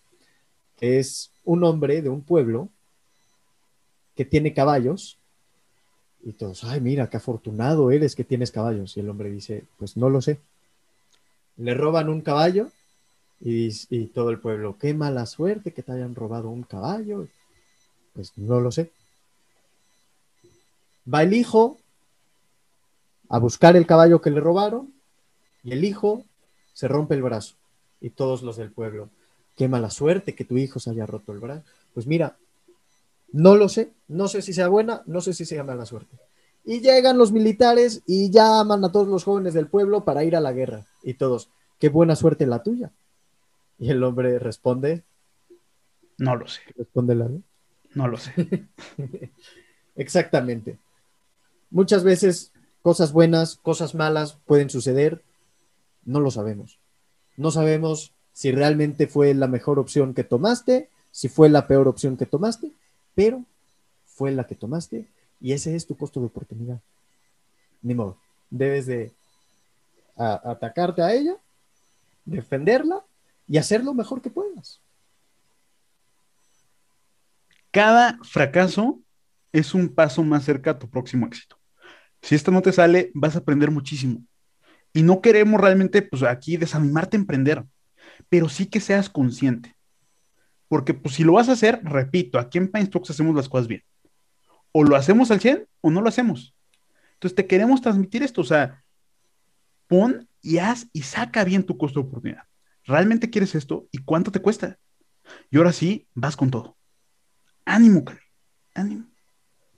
es 0.79 1.31
un 1.43 1.63
hombre 1.63 2.01
de 2.01 2.09
un 2.09 2.21
pueblo 2.21 2.69
que 4.15 4.25
tiene 4.25 4.53
caballos 4.53 5.17
y 6.25 6.33
todos, 6.33 6.63
ay, 6.63 6.81
mira, 6.81 7.07
qué 7.07 7.17
afortunado 7.17 7.91
eres 7.91 8.15
que 8.15 8.23
tienes 8.23 8.51
caballos. 8.51 8.97
Y 8.97 8.99
el 8.99 9.09
hombre 9.09 9.29
dice, 9.29 9.63
pues 9.77 9.95
no 9.95 10.09
lo 10.09 10.23
sé. 10.23 10.39
Le 11.57 11.75
roban 11.75 12.09
un 12.09 12.21
caballo 12.21 12.71
y, 13.39 13.69
y 13.91 14.07
todo 14.07 14.31
el 14.31 14.39
pueblo, 14.39 14.75
qué 14.79 14.95
mala 14.95 15.27
suerte 15.27 15.71
que 15.71 15.83
te 15.83 15.91
hayan 15.91 16.15
robado 16.15 16.49
un 16.49 16.63
caballo. 16.63 17.27
Pues 18.13 18.35
no 18.37 18.59
lo 18.59 18.71
sé. 18.71 18.89
Va 21.11 21.21
el 21.21 21.33
hijo 21.35 21.77
a 23.29 23.37
buscar 23.37 23.75
el 23.75 23.85
caballo 23.85 24.19
que 24.19 24.31
le 24.31 24.39
robaron 24.39 24.91
y 25.63 25.73
el 25.73 25.83
hijo 25.83 26.23
se 26.73 26.87
rompe 26.87 27.13
el 27.13 27.21
brazo. 27.21 27.53
Y 28.01 28.09
todos 28.09 28.41
los 28.41 28.57
del 28.57 28.71
pueblo, 28.71 29.09
qué 29.55 29.67
mala 29.67 29.91
suerte 29.91 30.33
que 30.33 30.43
tu 30.43 30.57
hijo 30.57 30.79
se 30.79 30.89
haya 30.89 31.05
roto 31.05 31.33
el 31.33 31.39
brazo. 31.39 31.63
Pues 31.93 32.07
mira, 32.07 32.35
no 33.35 33.57
lo 33.57 33.67
sé, 33.67 33.91
no 34.07 34.29
sé 34.29 34.41
si 34.41 34.53
sea 34.53 34.69
buena, 34.69 35.03
no 35.07 35.19
sé 35.19 35.33
si 35.33 35.43
sea 35.43 35.65
mala 35.65 35.85
suerte. 35.85 36.17
Y 36.63 36.79
llegan 36.79 37.17
los 37.17 37.33
militares 37.33 38.01
y 38.07 38.31
llaman 38.31 38.85
a 38.85 38.93
todos 38.93 39.09
los 39.09 39.25
jóvenes 39.25 39.53
del 39.53 39.67
pueblo 39.67 40.05
para 40.05 40.23
ir 40.23 40.37
a 40.37 40.39
la 40.39 40.53
guerra. 40.53 40.85
Y 41.03 41.15
todos, 41.15 41.49
qué 41.77 41.89
buena 41.89 42.15
suerte 42.15 42.47
la 42.47 42.63
tuya. 42.63 42.93
Y 43.77 43.91
el 43.91 44.01
hombre 44.05 44.39
responde, 44.39 45.03
no 46.17 46.37
lo 46.37 46.47
sé. 46.47 46.61
Responde 46.77 47.13
la 47.13 47.29
No 47.93 48.07
lo 48.07 48.15
sé. 48.15 48.31
Exactamente. 49.97 50.77
Muchas 51.71 52.05
veces 52.05 52.53
cosas 52.81 53.11
buenas, 53.11 53.57
cosas 53.57 53.95
malas 53.95 54.37
pueden 54.45 54.69
suceder, 54.69 55.23
no 56.05 56.21
lo 56.21 56.31
sabemos. 56.31 56.79
No 57.35 57.51
sabemos 57.51 58.13
si 58.31 58.53
realmente 58.53 59.07
fue 59.07 59.33
la 59.33 59.47
mejor 59.47 59.77
opción 59.77 60.13
que 60.13 60.23
tomaste, 60.23 60.89
si 61.11 61.27
fue 61.27 61.49
la 61.49 61.67
peor 61.67 61.89
opción 61.89 62.15
que 62.15 62.25
tomaste, 62.25 62.71
pero 63.15 63.43
fue 64.05 64.31
la 64.31 64.45
que 64.45 64.55
tomaste 64.55 65.07
y 65.41 65.53
ese 65.53 65.75
es 65.75 65.87
tu 65.87 65.97
costo 65.97 66.19
de 66.19 66.27
oportunidad. 66.27 66.81
Ni 67.81 67.95
modo, 67.95 68.19
debes 68.49 68.85
de 68.85 69.13
atacarte 70.15 71.01
a 71.01 71.13
ella, 71.13 71.37
defenderla 72.23 73.05
y 73.47 73.57
hacer 73.57 73.83
lo 73.83 73.93
mejor 73.93 74.21
que 74.21 74.29
puedas. 74.29 74.81
Cada 77.71 78.17
fracaso 78.23 79.01
es 79.51 79.73
un 79.73 79.89
paso 79.89 80.23
más 80.23 80.45
cerca 80.45 80.71
a 80.71 80.79
tu 80.79 80.89
próximo 80.89 81.27
éxito. 81.27 81.57
Si 82.21 82.33
esto 82.33 82.51
no 82.51 82.61
te 82.61 82.71
sale, 82.71 83.11
vas 83.13 83.35
a 83.35 83.39
aprender 83.39 83.69
muchísimo. 83.69 84.23
Y 84.93 85.03
no 85.03 85.21
queremos 85.21 85.59
realmente, 85.59 86.01
pues 86.01 86.23
aquí 86.23 86.57
desanimarte 86.57 87.17
a 87.17 87.19
emprender, 87.19 87.65
pero 88.29 88.47
sí 88.47 88.65
que 88.67 88.79
seas 88.79 89.09
consciente. 89.09 89.74
Porque 90.67 90.93
pues 90.93 91.15
si 91.15 91.23
lo 91.23 91.33
vas 91.33 91.49
a 91.49 91.53
hacer, 91.53 91.81
repito, 91.83 92.39
aquí 92.39 92.57
en 92.57 92.71
Pine 92.71 92.89
hacemos 93.09 93.35
las 93.35 93.49
cosas 93.49 93.67
bien. 93.67 93.83
O 94.71 94.83
lo 94.83 94.95
hacemos 94.95 95.31
al 95.31 95.39
100 95.39 95.67
o 95.81 95.91
no 95.91 96.01
lo 96.01 96.09
hacemos. 96.09 96.55
Entonces 97.13 97.35
te 97.35 97.47
queremos 97.47 97.81
transmitir 97.81 98.23
esto, 98.23 98.41
o 98.41 98.45
sea, 98.45 98.83
pon 99.87 100.27
y 100.41 100.57
haz 100.57 100.87
y 100.91 101.03
saca 101.03 101.43
bien 101.43 101.63
tu 101.63 101.77
costo 101.77 102.01
de 102.01 102.07
oportunidad. 102.07 102.43
¿Realmente 102.83 103.29
quieres 103.29 103.55
esto? 103.55 103.87
¿Y 103.91 103.99
cuánto 103.99 104.31
te 104.31 104.41
cuesta? 104.41 104.77
Y 105.49 105.57
ahora 105.57 105.71
sí, 105.71 106.07
vas 106.13 106.35
con 106.35 106.51
todo. 106.51 106.77
Ánimo, 107.65 108.03
Cali. 108.03 108.19
Ánimo. 108.73 109.05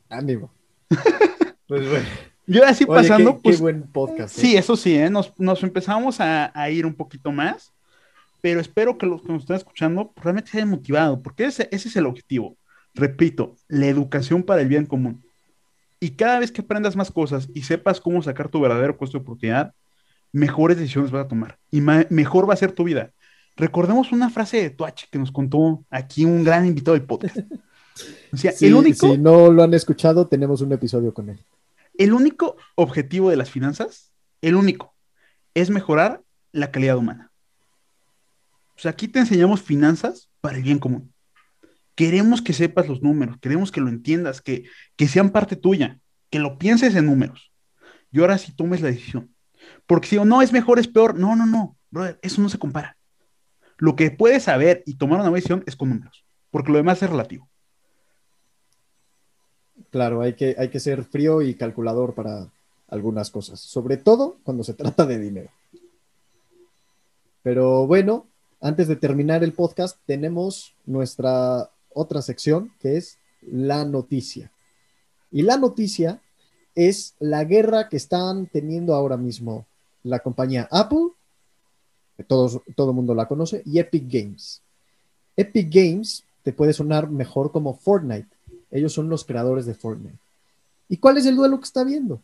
Ánimo. 0.09 0.53
pues 1.67 1.89
bueno. 1.89 2.07
Yo 2.47 2.65
así 2.65 2.85
pasando, 2.85 3.35
qué, 3.35 3.41
pues. 3.43 3.59
buen 3.59 3.83
podcast. 3.83 4.37
¿eh? 4.37 4.41
Sí, 4.41 4.57
eso 4.57 4.77
sí, 4.77 4.95
¿eh? 4.95 5.09
nos, 5.09 5.33
empezamos 5.63 6.19
a, 6.21 6.69
ir 6.69 6.85
un 6.85 6.95
poquito 6.95 7.31
más, 7.31 7.73
pero 8.41 8.59
espero 8.59 8.97
que 8.97 9.05
los 9.05 9.21
que 9.21 9.31
nos 9.31 9.43
estén 9.43 9.55
escuchando 9.55 10.11
pues, 10.11 10.23
realmente 10.23 10.51
se 10.51 10.57
hayan 10.57 10.69
motivado, 10.69 11.21
porque 11.21 11.45
ese, 11.45 11.67
ese 11.71 11.89
es 11.89 11.95
el 11.95 12.05
objetivo. 12.05 12.57
Repito, 12.93 13.55
la 13.67 13.87
educación 13.87 14.43
para 14.43 14.61
el 14.61 14.67
bien 14.67 14.85
común. 14.85 15.23
Y 15.99 16.11
cada 16.11 16.39
vez 16.39 16.51
que 16.51 16.61
aprendas 16.61 16.95
más 16.95 17.11
cosas 17.11 17.49
y 17.53 17.63
sepas 17.63 17.99
cómo 17.99 18.21
sacar 18.21 18.49
tu 18.49 18.59
verdadero 18.59 18.97
costo 18.97 19.17
de 19.17 19.23
oportunidad, 19.23 19.73
mejores 20.31 20.77
decisiones 20.77 21.11
vas 21.11 21.25
a 21.25 21.27
tomar 21.27 21.57
y 21.71 21.81
mejor 21.81 22.49
va 22.49 22.53
a 22.53 22.57
ser 22.57 22.71
tu 22.71 22.83
vida. 22.83 23.11
Recordemos 23.55 24.11
una 24.11 24.29
frase 24.29 24.61
de 24.61 24.69
Tuach 24.69 25.05
que 25.09 25.17
nos 25.17 25.31
contó 25.31 25.83
aquí 25.89 26.25
un 26.25 26.43
gran 26.43 26.65
invitado 26.65 26.97
del 26.97 27.05
podcast. 27.05 27.37
O 28.31 28.37
sea, 28.37 28.53
el 28.61 28.75
único... 28.75 29.11
Si 29.11 29.17
no 29.17 29.51
lo 29.51 29.63
han 29.63 29.73
escuchado, 29.73 30.27
tenemos 30.27 30.61
un 30.61 30.71
episodio 30.71 31.15
con 31.15 31.29
él. 31.29 31.43
El 31.97 32.13
único 32.13 32.55
objetivo 32.75 33.31
de 33.31 33.37
las 33.37 33.49
finanzas, 33.49 34.11
el 34.43 34.55
único, 34.55 34.93
es 35.55 35.71
mejorar 35.71 36.21
la 36.51 36.69
calidad 36.69 36.97
humana. 36.97 37.31
Sea, 38.77 38.91
aquí 38.91 39.07
te 39.07 39.19
enseñamos 39.19 39.61
finanzas 39.61 40.29
para 40.39 40.57
el 40.57 40.63
bien 40.63 40.79
común. 40.79 41.13
Queremos 41.95 42.41
que 42.41 42.53
sepas 42.53 42.87
los 42.87 43.01
números, 43.01 43.37
queremos 43.41 43.71
que 43.71 43.81
lo 43.81 43.89
entiendas, 43.89 44.41
que, 44.41 44.65
que 44.95 45.07
sean 45.07 45.31
parte 45.31 45.55
tuya, 45.55 45.99
que 46.29 46.37
lo 46.37 46.59
pienses 46.59 46.95
en 46.95 47.07
números. 47.07 47.51
Y 48.11 48.19
ahora 48.19 48.37
sí 48.37 48.55
tomes 48.55 48.81
la 48.81 48.89
decisión. 48.89 49.33
Porque 49.87 50.07
si 50.07 50.17
o 50.17 50.25
no 50.25 50.41
es 50.41 50.53
mejor, 50.53 50.79
es 50.79 50.87
peor. 50.87 51.17
No, 51.17 51.35
no, 51.35 51.45
no, 51.45 51.75
brother, 51.89 52.19
eso 52.21 52.41
no 52.41 52.49
se 52.49 52.59
compara. 52.59 52.97
Lo 53.77 53.95
que 53.95 54.11
puedes 54.11 54.43
saber 54.43 54.83
y 54.85 54.95
tomar 54.95 55.19
una 55.19 55.31
decisión 55.31 55.63
es 55.65 55.75
con 55.75 55.89
números, 55.89 56.23
porque 56.51 56.71
lo 56.71 56.77
demás 56.77 57.01
es 57.01 57.09
relativo. 57.09 57.49
Claro, 59.89 60.21
hay 60.21 60.33
que, 60.33 60.55
hay 60.57 60.69
que 60.69 60.79
ser 60.79 61.03
frío 61.03 61.41
y 61.41 61.55
calculador 61.55 62.13
para 62.13 62.47
algunas 62.87 63.29
cosas, 63.29 63.59
sobre 63.59 63.97
todo 63.97 64.39
cuando 64.43 64.63
se 64.63 64.73
trata 64.75 65.05
de 65.05 65.19
dinero. 65.19 65.49
Pero 67.43 67.87
bueno, 67.87 68.27
antes 68.61 68.87
de 68.87 68.95
terminar 68.95 69.43
el 69.43 69.53
podcast, 69.53 69.97
tenemos 70.05 70.73
nuestra 70.85 71.69
otra 71.93 72.21
sección 72.21 72.71
que 72.79 72.97
es 72.97 73.17
la 73.41 73.85
noticia. 73.85 74.51
Y 75.31 75.41
la 75.41 75.57
noticia 75.57 76.21
es 76.75 77.15
la 77.19 77.43
guerra 77.43 77.89
que 77.89 77.97
están 77.97 78.47
teniendo 78.47 78.93
ahora 78.93 79.17
mismo 79.17 79.65
la 80.03 80.19
compañía 80.19 80.67
Apple, 80.71 81.09
que 82.15 82.23
todo 82.23 82.61
el 82.77 82.95
mundo 82.95 83.13
la 83.13 83.27
conoce, 83.27 83.61
y 83.65 83.79
Epic 83.79 84.05
Games. 84.07 84.61
Epic 85.35 85.69
Games 85.71 86.23
te 86.43 86.53
puede 86.53 86.73
sonar 86.73 87.09
mejor 87.09 87.51
como 87.51 87.73
Fortnite 87.73 88.37
ellos 88.71 88.93
son 88.93 89.09
los 89.09 89.23
creadores 89.23 89.65
de 89.65 89.73
Fortnite. 89.73 90.17
¿Y 90.89 90.97
cuál 90.97 91.17
es 91.17 91.25
el 91.25 91.35
duelo 91.35 91.59
que 91.59 91.65
está 91.65 91.83
viendo? 91.83 92.21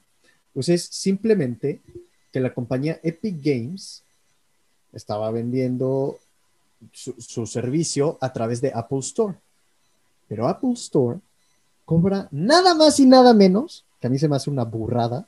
Pues 0.54 0.69
es 0.69 0.84
simplemente 0.84 1.82
que 2.32 2.39
la 2.39 2.54
compañía 2.54 3.00
Epic 3.04 3.38
Games 3.41 4.04
estaba 4.91 5.32
vendiendo 5.32 6.19
su, 6.91 7.46
servicio 7.46 8.17
a 8.22 8.34
través 8.34 8.62
de 8.62 8.72
Apple 8.74 9.00
Store. 9.00 9.38
Pero 10.28 10.48
Apple 10.48 10.74
Store 10.74 11.19
cobra 11.86 12.28
nada 12.32 12.74
más 12.74 13.00
y 13.00 13.06
nada 13.06 13.34
menos, 13.34 13.86
que 14.00 14.08
a 14.08 14.10
mí 14.10 14.17
se 14.17 14.28
me 14.28 14.36
hace 14.36 14.50
una 14.50 14.63
burrada, 14.63 15.28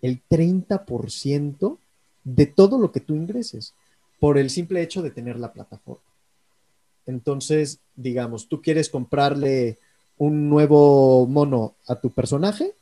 el 0.00 0.20
30% 0.28 1.78
de 2.24 2.46
todo 2.46 2.78
lo 2.78 2.92
que 2.92 3.00
tú 3.00 3.14
ingreses 3.14 3.74
por 4.20 4.38
el 4.38 4.50
simple 4.50 4.82
hecho 4.82 5.02
de 5.02 5.10
tener 5.10 5.38
la 5.38 5.52
plataforma. 5.52 6.02
Entonces, 7.06 7.80
digamos, 7.96 8.48
tú 8.48 8.62
quieres 8.62 8.88
comprarle 8.88 9.78
un 10.18 10.48
nuevo 10.48 11.26
mono 11.26 11.74
a 11.88 11.96
tu 11.96 12.10
personaje, 12.10 12.74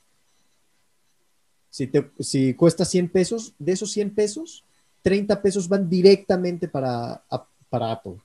si, 1.71 1.87
te, 1.87 2.11
si 2.19 2.55
cuesta 2.55 2.85
100 2.85 3.09
pesos, 3.09 3.55
de 3.59 3.73
esos 3.73 3.93
100 3.93 4.15
pesos, 4.15 4.65
30 5.03 5.41
pesos 5.41 5.69
van 5.69 5.89
directamente 5.89 6.69
para, 6.69 7.23
para 7.71 7.91
Apple, 7.93 8.17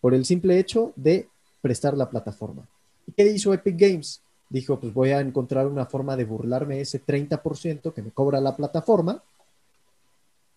por 0.00 0.14
el 0.14 0.24
simple 0.24 0.58
hecho 0.58 0.92
de 0.94 1.28
prestar 1.60 1.96
la 1.96 2.08
plataforma. 2.08 2.68
¿Y 3.06 3.12
qué 3.12 3.26
hizo 3.26 3.52
Epic 3.52 3.76
Games? 3.76 4.20
Dijo, 4.48 4.78
pues 4.78 4.92
voy 4.92 5.10
a 5.10 5.20
encontrar 5.20 5.66
una 5.66 5.86
forma 5.86 6.16
de 6.16 6.24
burlarme 6.24 6.80
ese 6.80 7.02
30% 7.04 7.92
que 7.92 8.02
me 8.02 8.12
cobra 8.12 8.40
la 8.40 8.54
plataforma 8.54 9.22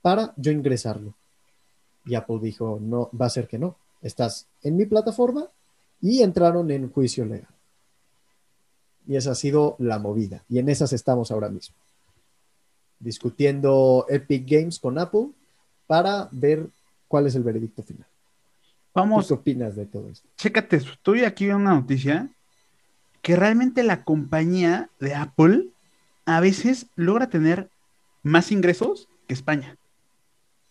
para 0.02 0.34
yo 0.36 0.52
ingresarlo. 0.52 1.14
Y 2.06 2.16
Apple 2.16 2.40
dijo, 2.42 2.78
no, 2.82 3.10
va 3.20 3.26
a 3.26 3.32
ser 3.32 3.48
que 3.48 3.58
no. 3.58 3.76
Estás 4.02 4.48
en 4.62 4.78
mi 4.78 4.86
plataforma, 4.86 5.50
y 6.02 6.22
entraron 6.22 6.70
en 6.72 6.92
juicio 6.92 7.26
legal. 7.26 7.48
Y 9.08 9.16
esa 9.16 9.32
ha 9.32 9.36
sido 9.36 9.76
la 9.80 10.00
movida. 10.00 10.44
Y 10.50 10.60
en 10.60 10.70
esas 10.70 10.94
estamos 10.94 11.32
ahora 11.32 11.50
mismo. 11.50 11.76
Discutiendo 13.00 14.06
Epic 14.10 14.46
Games 14.50 14.80
con 14.80 15.00
Apple 15.00 15.30
para 15.86 16.28
ver 16.32 16.68
cuál 17.08 17.28
es 17.28 17.36
el 17.36 17.44
veredicto 17.44 17.84
final. 17.84 18.08
Vamos. 18.94 19.28
¿Qué 19.28 19.34
opinas 19.34 19.76
de 19.76 19.86
todo 19.86 20.10
esto? 20.10 20.28
Chécate, 20.38 20.78
estoy 20.78 21.24
aquí 21.24 21.46
viendo 21.46 21.62
una 21.62 21.76
noticia 21.76 22.30
que 23.22 23.36
realmente 23.36 23.84
la 23.84 24.04
compañía 24.04 24.90
de 25.00 25.14
Apple 25.14 25.68
a 26.26 26.40
veces 26.40 26.88
logra 26.96 27.30
tener 27.30 27.70
más 28.24 28.52
ingresos 28.52 29.08
que 29.28 29.34
España. 29.34 29.78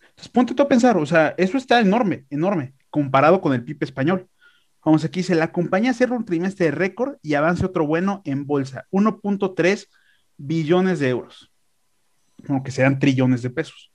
Entonces 0.01 0.29
ponte 0.29 0.53
tú 0.53 0.63
a 0.63 0.67
pensar, 0.67 0.97
o 0.97 1.05
sea, 1.05 1.35
eso 1.37 1.57
está 1.57 1.79
enorme, 1.79 2.25
enorme, 2.29 2.73
comparado 2.89 3.41
con 3.41 3.53
el 3.53 3.63
PIB 3.63 3.83
español. 3.83 4.27
Vamos, 4.83 5.03
aquí 5.03 5.19
dice, 5.19 5.35
la 5.35 5.51
compañía 5.51 5.93
cierra 5.93 6.15
un 6.15 6.25
trimestre 6.25 6.67
de 6.67 6.71
récord 6.71 7.17
y 7.21 7.33
avance 7.33 7.65
otro 7.65 7.85
bueno 7.85 8.21
en 8.25 8.47
bolsa, 8.47 8.87
1.3 8.91 9.87
billones 10.37 10.99
de 10.99 11.09
euros. 11.09 11.51
Como 12.45 12.63
que 12.63 12.71
sean 12.71 12.99
trillones 12.99 13.41
de 13.41 13.49
pesos. 13.49 13.91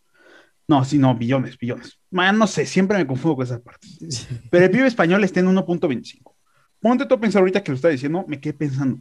No, 0.72 0.86
sí, 0.86 0.96
no, 0.96 1.14
billones, 1.14 1.58
billones. 1.58 1.98
Man, 2.10 2.38
no 2.38 2.46
sé, 2.46 2.64
siempre 2.64 2.96
me 2.96 3.06
confundo 3.06 3.36
con 3.36 3.44
esas 3.44 3.60
partes. 3.60 4.26
Pero 4.50 4.64
el 4.64 4.70
PIB 4.70 4.86
español 4.86 5.22
está 5.22 5.40
en 5.40 5.54
1.25. 5.54 6.34
Ponte 6.80 7.04
tú 7.04 7.14
a 7.14 7.20
pensar 7.20 7.40
ahorita 7.40 7.62
que 7.62 7.72
lo 7.72 7.76
está 7.76 7.88
diciendo, 7.88 8.24
me 8.26 8.40
quedé 8.40 8.54
pensando. 8.54 8.98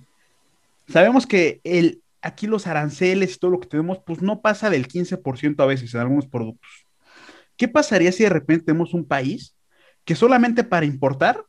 Sabemos 0.89 1.25
que 1.25 1.61
el, 1.63 2.01
aquí 2.21 2.45
los 2.45 2.67
aranceles 2.67 3.33
y 3.33 3.39
todo 3.39 3.51
lo 3.51 3.61
que 3.61 3.69
tenemos, 3.69 3.99
pues 4.05 4.21
no 4.21 4.41
pasa 4.41 4.69
del 4.69 4.89
15% 4.89 5.63
a 5.63 5.65
veces 5.65 5.93
en 5.93 6.01
algunos 6.01 6.27
productos. 6.27 6.69
¿Qué 7.55 7.69
pasaría 7.69 8.11
si 8.11 8.23
de 8.23 8.29
repente 8.29 8.65
tenemos 8.65 8.93
un 8.93 9.05
país 9.05 9.55
que 10.03 10.13
solamente 10.13 10.65
para 10.65 10.85
importar 10.85 11.45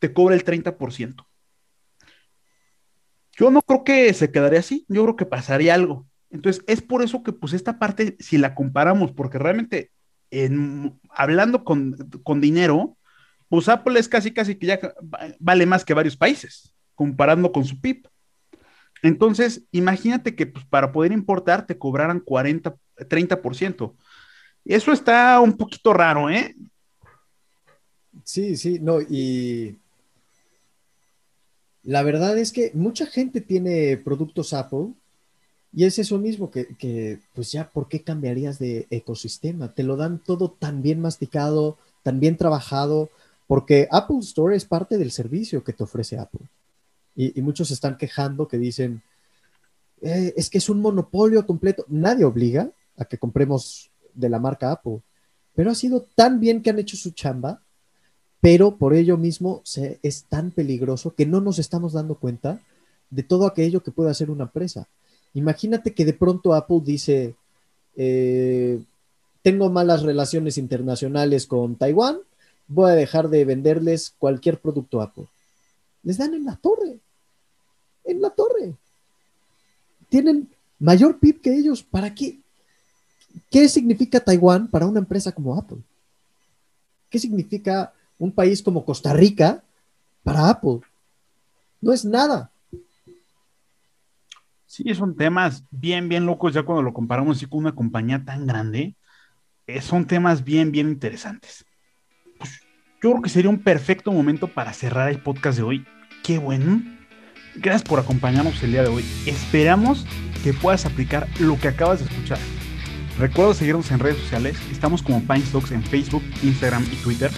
te 0.00 0.12
cobra 0.12 0.34
el 0.34 0.44
30%. 0.44 1.24
Yo 3.38 3.50
no 3.52 3.62
creo 3.62 3.84
que 3.84 4.12
se 4.12 4.32
quedaría 4.32 4.58
así, 4.58 4.84
yo 4.88 5.04
creo 5.04 5.14
que 5.14 5.26
pasaría 5.26 5.72
algo. 5.72 6.08
Entonces, 6.30 6.64
es 6.66 6.82
por 6.82 7.02
eso 7.02 7.22
que 7.22 7.32
pues 7.32 7.52
esta 7.52 7.78
parte, 7.78 8.16
si 8.18 8.38
la 8.38 8.54
comparamos, 8.54 9.12
porque 9.12 9.38
realmente 9.38 9.90
en, 10.30 10.98
hablando 11.10 11.64
con, 11.64 11.96
con 12.22 12.40
dinero, 12.40 12.96
pues 13.48 13.68
Apple 13.68 13.98
es 13.98 14.08
casi, 14.08 14.32
casi 14.32 14.56
que 14.56 14.66
ya 14.66 14.80
vale 15.38 15.66
más 15.66 15.84
que 15.84 15.94
varios 15.94 16.16
países, 16.16 16.74
comparando 16.94 17.52
con 17.52 17.64
su 17.64 17.80
PIB. 17.80 18.08
Entonces, 19.02 19.62
imagínate 19.70 20.34
que 20.34 20.46
pues, 20.46 20.64
para 20.66 20.90
poder 20.90 21.12
importar 21.12 21.66
te 21.66 21.78
cobraran 21.78 22.20
40, 22.20 22.76
30%. 22.96 23.94
Eso 24.64 24.92
está 24.92 25.40
un 25.40 25.56
poquito 25.56 25.92
raro, 25.92 26.28
¿eh? 26.28 26.56
Sí, 28.24 28.56
sí, 28.56 28.78
no, 28.80 29.00
y 29.00 29.78
la 31.82 32.02
verdad 32.02 32.36
es 32.36 32.50
que 32.50 32.72
mucha 32.74 33.06
gente 33.06 33.40
tiene 33.40 33.96
productos 33.96 34.52
Apple 34.52 34.88
y 35.72 35.84
es 35.84 35.98
eso 35.98 36.18
mismo 36.18 36.50
que, 36.50 37.20
pues 37.34 37.52
ya, 37.52 37.70
¿por 37.70 37.88
qué 37.88 38.02
cambiarías 38.02 38.58
de 38.58 38.86
ecosistema? 38.90 39.74
Te 39.74 39.82
lo 39.82 39.96
dan 39.96 40.18
todo 40.18 40.50
tan 40.50 40.82
bien 40.82 41.00
masticado, 41.00 41.76
tan 42.02 42.20
bien 42.20 42.36
trabajado, 42.36 43.10
porque 43.46 43.88
Apple 43.90 44.18
Store 44.20 44.56
es 44.56 44.64
parte 44.64 44.98
del 44.98 45.10
servicio 45.10 45.62
que 45.62 45.72
te 45.72 45.84
ofrece 45.84 46.18
Apple. 46.18 46.46
Y, 47.14 47.40
muchos 47.40 47.70
están 47.70 47.96
quejando 47.96 48.46
que 48.48 48.58
dicen, 48.58 49.02
eh, 50.02 50.34
es 50.36 50.50
que 50.50 50.58
es 50.58 50.68
un 50.68 50.80
monopolio 50.80 51.46
completo. 51.46 51.84
Nadie 51.88 52.24
obliga 52.24 52.70
a 52.96 53.04
que 53.04 53.18
compremos 53.18 53.90
de 54.14 54.28
la 54.28 54.38
marca 54.38 54.72
Apple, 54.72 55.00
pero 55.54 55.70
ha 55.70 55.74
sido 55.74 56.06
tan 56.14 56.40
bien 56.40 56.62
que 56.62 56.70
han 56.70 56.78
hecho 56.78 56.96
su 56.96 57.10
chamba 57.12 57.62
pero 58.46 58.76
por 58.76 58.94
ello 58.94 59.16
mismo 59.16 59.62
es 60.02 60.24
tan 60.28 60.52
peligroso 60.52 61.16
que 61.16 61.26
no 61.26 61.40
nos 61.40 61.58
estamos 61.58 61.94
dando 61.94 62.14
cuenta 62.14 62.60
de 63.10 63.24
todo 63.24 63.44
aquello 63.44 63.82
que 63.82 63.90
puede 63.90 64.10
hacer 64.10 64.30
una 64.30 64.44
empresa. 64.44 64.86
Imagínate 65.36 65.92
que 65.92 66.04
de 66.04 66.12
pronto 66.12 66.54
Apple 66.54 66.80
dice, 66.82 67.34
eh, 67.96 68.80
tengo 69.42 69.70
malas 69.70 70.02
relaciones 70.02 70.58
internacionales 70.58 71.46
con 71.46 71.76
Taiwán, 71.76 72.18
voy 72.66 72.90
a 72.90 72.94
dejar 72.94 73.28
de 73.28 73.44
venderles 73.44 74.12
cualquier 74.18 74.58
producto 74.58 75.00
Apple. 75.00 75.26
Les 76.02 76.18
dan 76.18 76.34
en 76.34 76.44
la 76.44 76.56
torre, 76.56 76.98
en 78.04 78.20
la 78.20 78.30
torre. 78.30 78.74
Tienen 80.08 80.48
mayor 80.78 81.18
PIB 81.18 81.40
que 81.40 81.54
ellos. 81.54 81.82
¿Para 81.82 82.14
qué? 82.14 82.38
¿Qué 83.50 83.68
significa 83.68 84.20
Taiwán 84.20 84.68
para 84.68 84.86
una 84.86 85.00
empresa 85.00 85.32
como 85.32 85.56
Apple? 85.56 85.78
¿Qué 87.10 87.18
significa 87.18 87.92
un 88.18 88.32
país 88.32 88.62
como 88.62 88.84
Costa 88.84 89.12
Rica 89.12 89.62
para 90.26 90.48
Apple. 90.48 90.80
No 91.80 91.92
es 91.92 92.04
nada. 92.04 92.50
Sí, 94.76 94.94
son 94.94 95.16
temas 95.16 95.64
bien, 95.70 96.10
bien 96.10 96.26
locos 96.26 96.52
ya 96.52 96.62
cuando 96.62 96.82
lo 96.82 96.92
comparamos 96.92 97.38
así 97.38 97.46
con 97.46 97.60
una 97.60 97.74
compañía 97.74 98.22
tan 98.26 98.46
grande. 98.46 98.94
Eh, 99.66 99.80
son 99.80 100.06
temas 100.06 100.44
bien, 100.44 100.70
bien 100.70 100.90
interesantes. 100.90 101.64
Pues, 102.38 102.60
yo 103.02 103.10
creo 103.12 103.22
que 103.22 103.30
sería 103.30 103.48
un 103.48 103.60
perfecto 103.60 104.12
momento 104.12 104.48
para 104.48 104.74
cerrar 104.74 105.08
el 105.08 105.22
podcast 105.22 105.56
de 105.56 105.64
hoy. 105.64 105.86
Qué 106.22 106.36
bueno. 106.36 106.82
Gracias 107.54 107.84
por 107.84 108.00
acompañarnos 108.00 108.62
el 108.62 108.72
día 108.72 108.82
de 108.82 108.88
hoy. 108.88 109.02
Esperamos 109.24 110.04
que 110.44 110.52
puedas 110.52 110.84
aplicar 110.84 111.26
lo 111.40 111.58
que 111.58 111.68
acabas 111.68 112.00
de 112.00 112.04
escuchar. 112.04 112.38
Recuerda 113.18 113.54
seguirnos 113.54 113.90
en 113.90 113.98
redes 113.98 114.18
sociales. 114.18 114.58
Estamos 114.70 115.02
como 115.02 115.20
Pine 115.20 115.46
Stocks 115.46 115.72
en 115.72 115.82
Facebook, 115.84 116.22
Instagram 116.42 116.84
y 116.92 116.96
Twitter. 116.96 117.30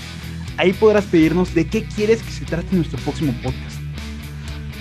Ahí 0.57 0.73
podrás 0.73 1.05
pedirnos 1.05 1.55
de 1.55 1.69
qué 1.69 1.85
quieres 1.85 2.21
que 2.21 2.33
se 2.33 2.45
trate 2.45 2.75
nuestro 2.75 2.99
próximo 2.99 3.33
podcast. 3.45 3.79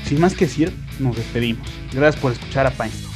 Sin 0.06 0.20
más 0.20 0.34
que 0.34 0.46
decir, 0.46 0.74
nos 1.00 1.16
despedimos. 1.16 1.68
Gracias 1.94 2.22
por 2.22 2.32
escuchar 2.32 2.68
a 2.68 2.72
Pine 2.72 3.07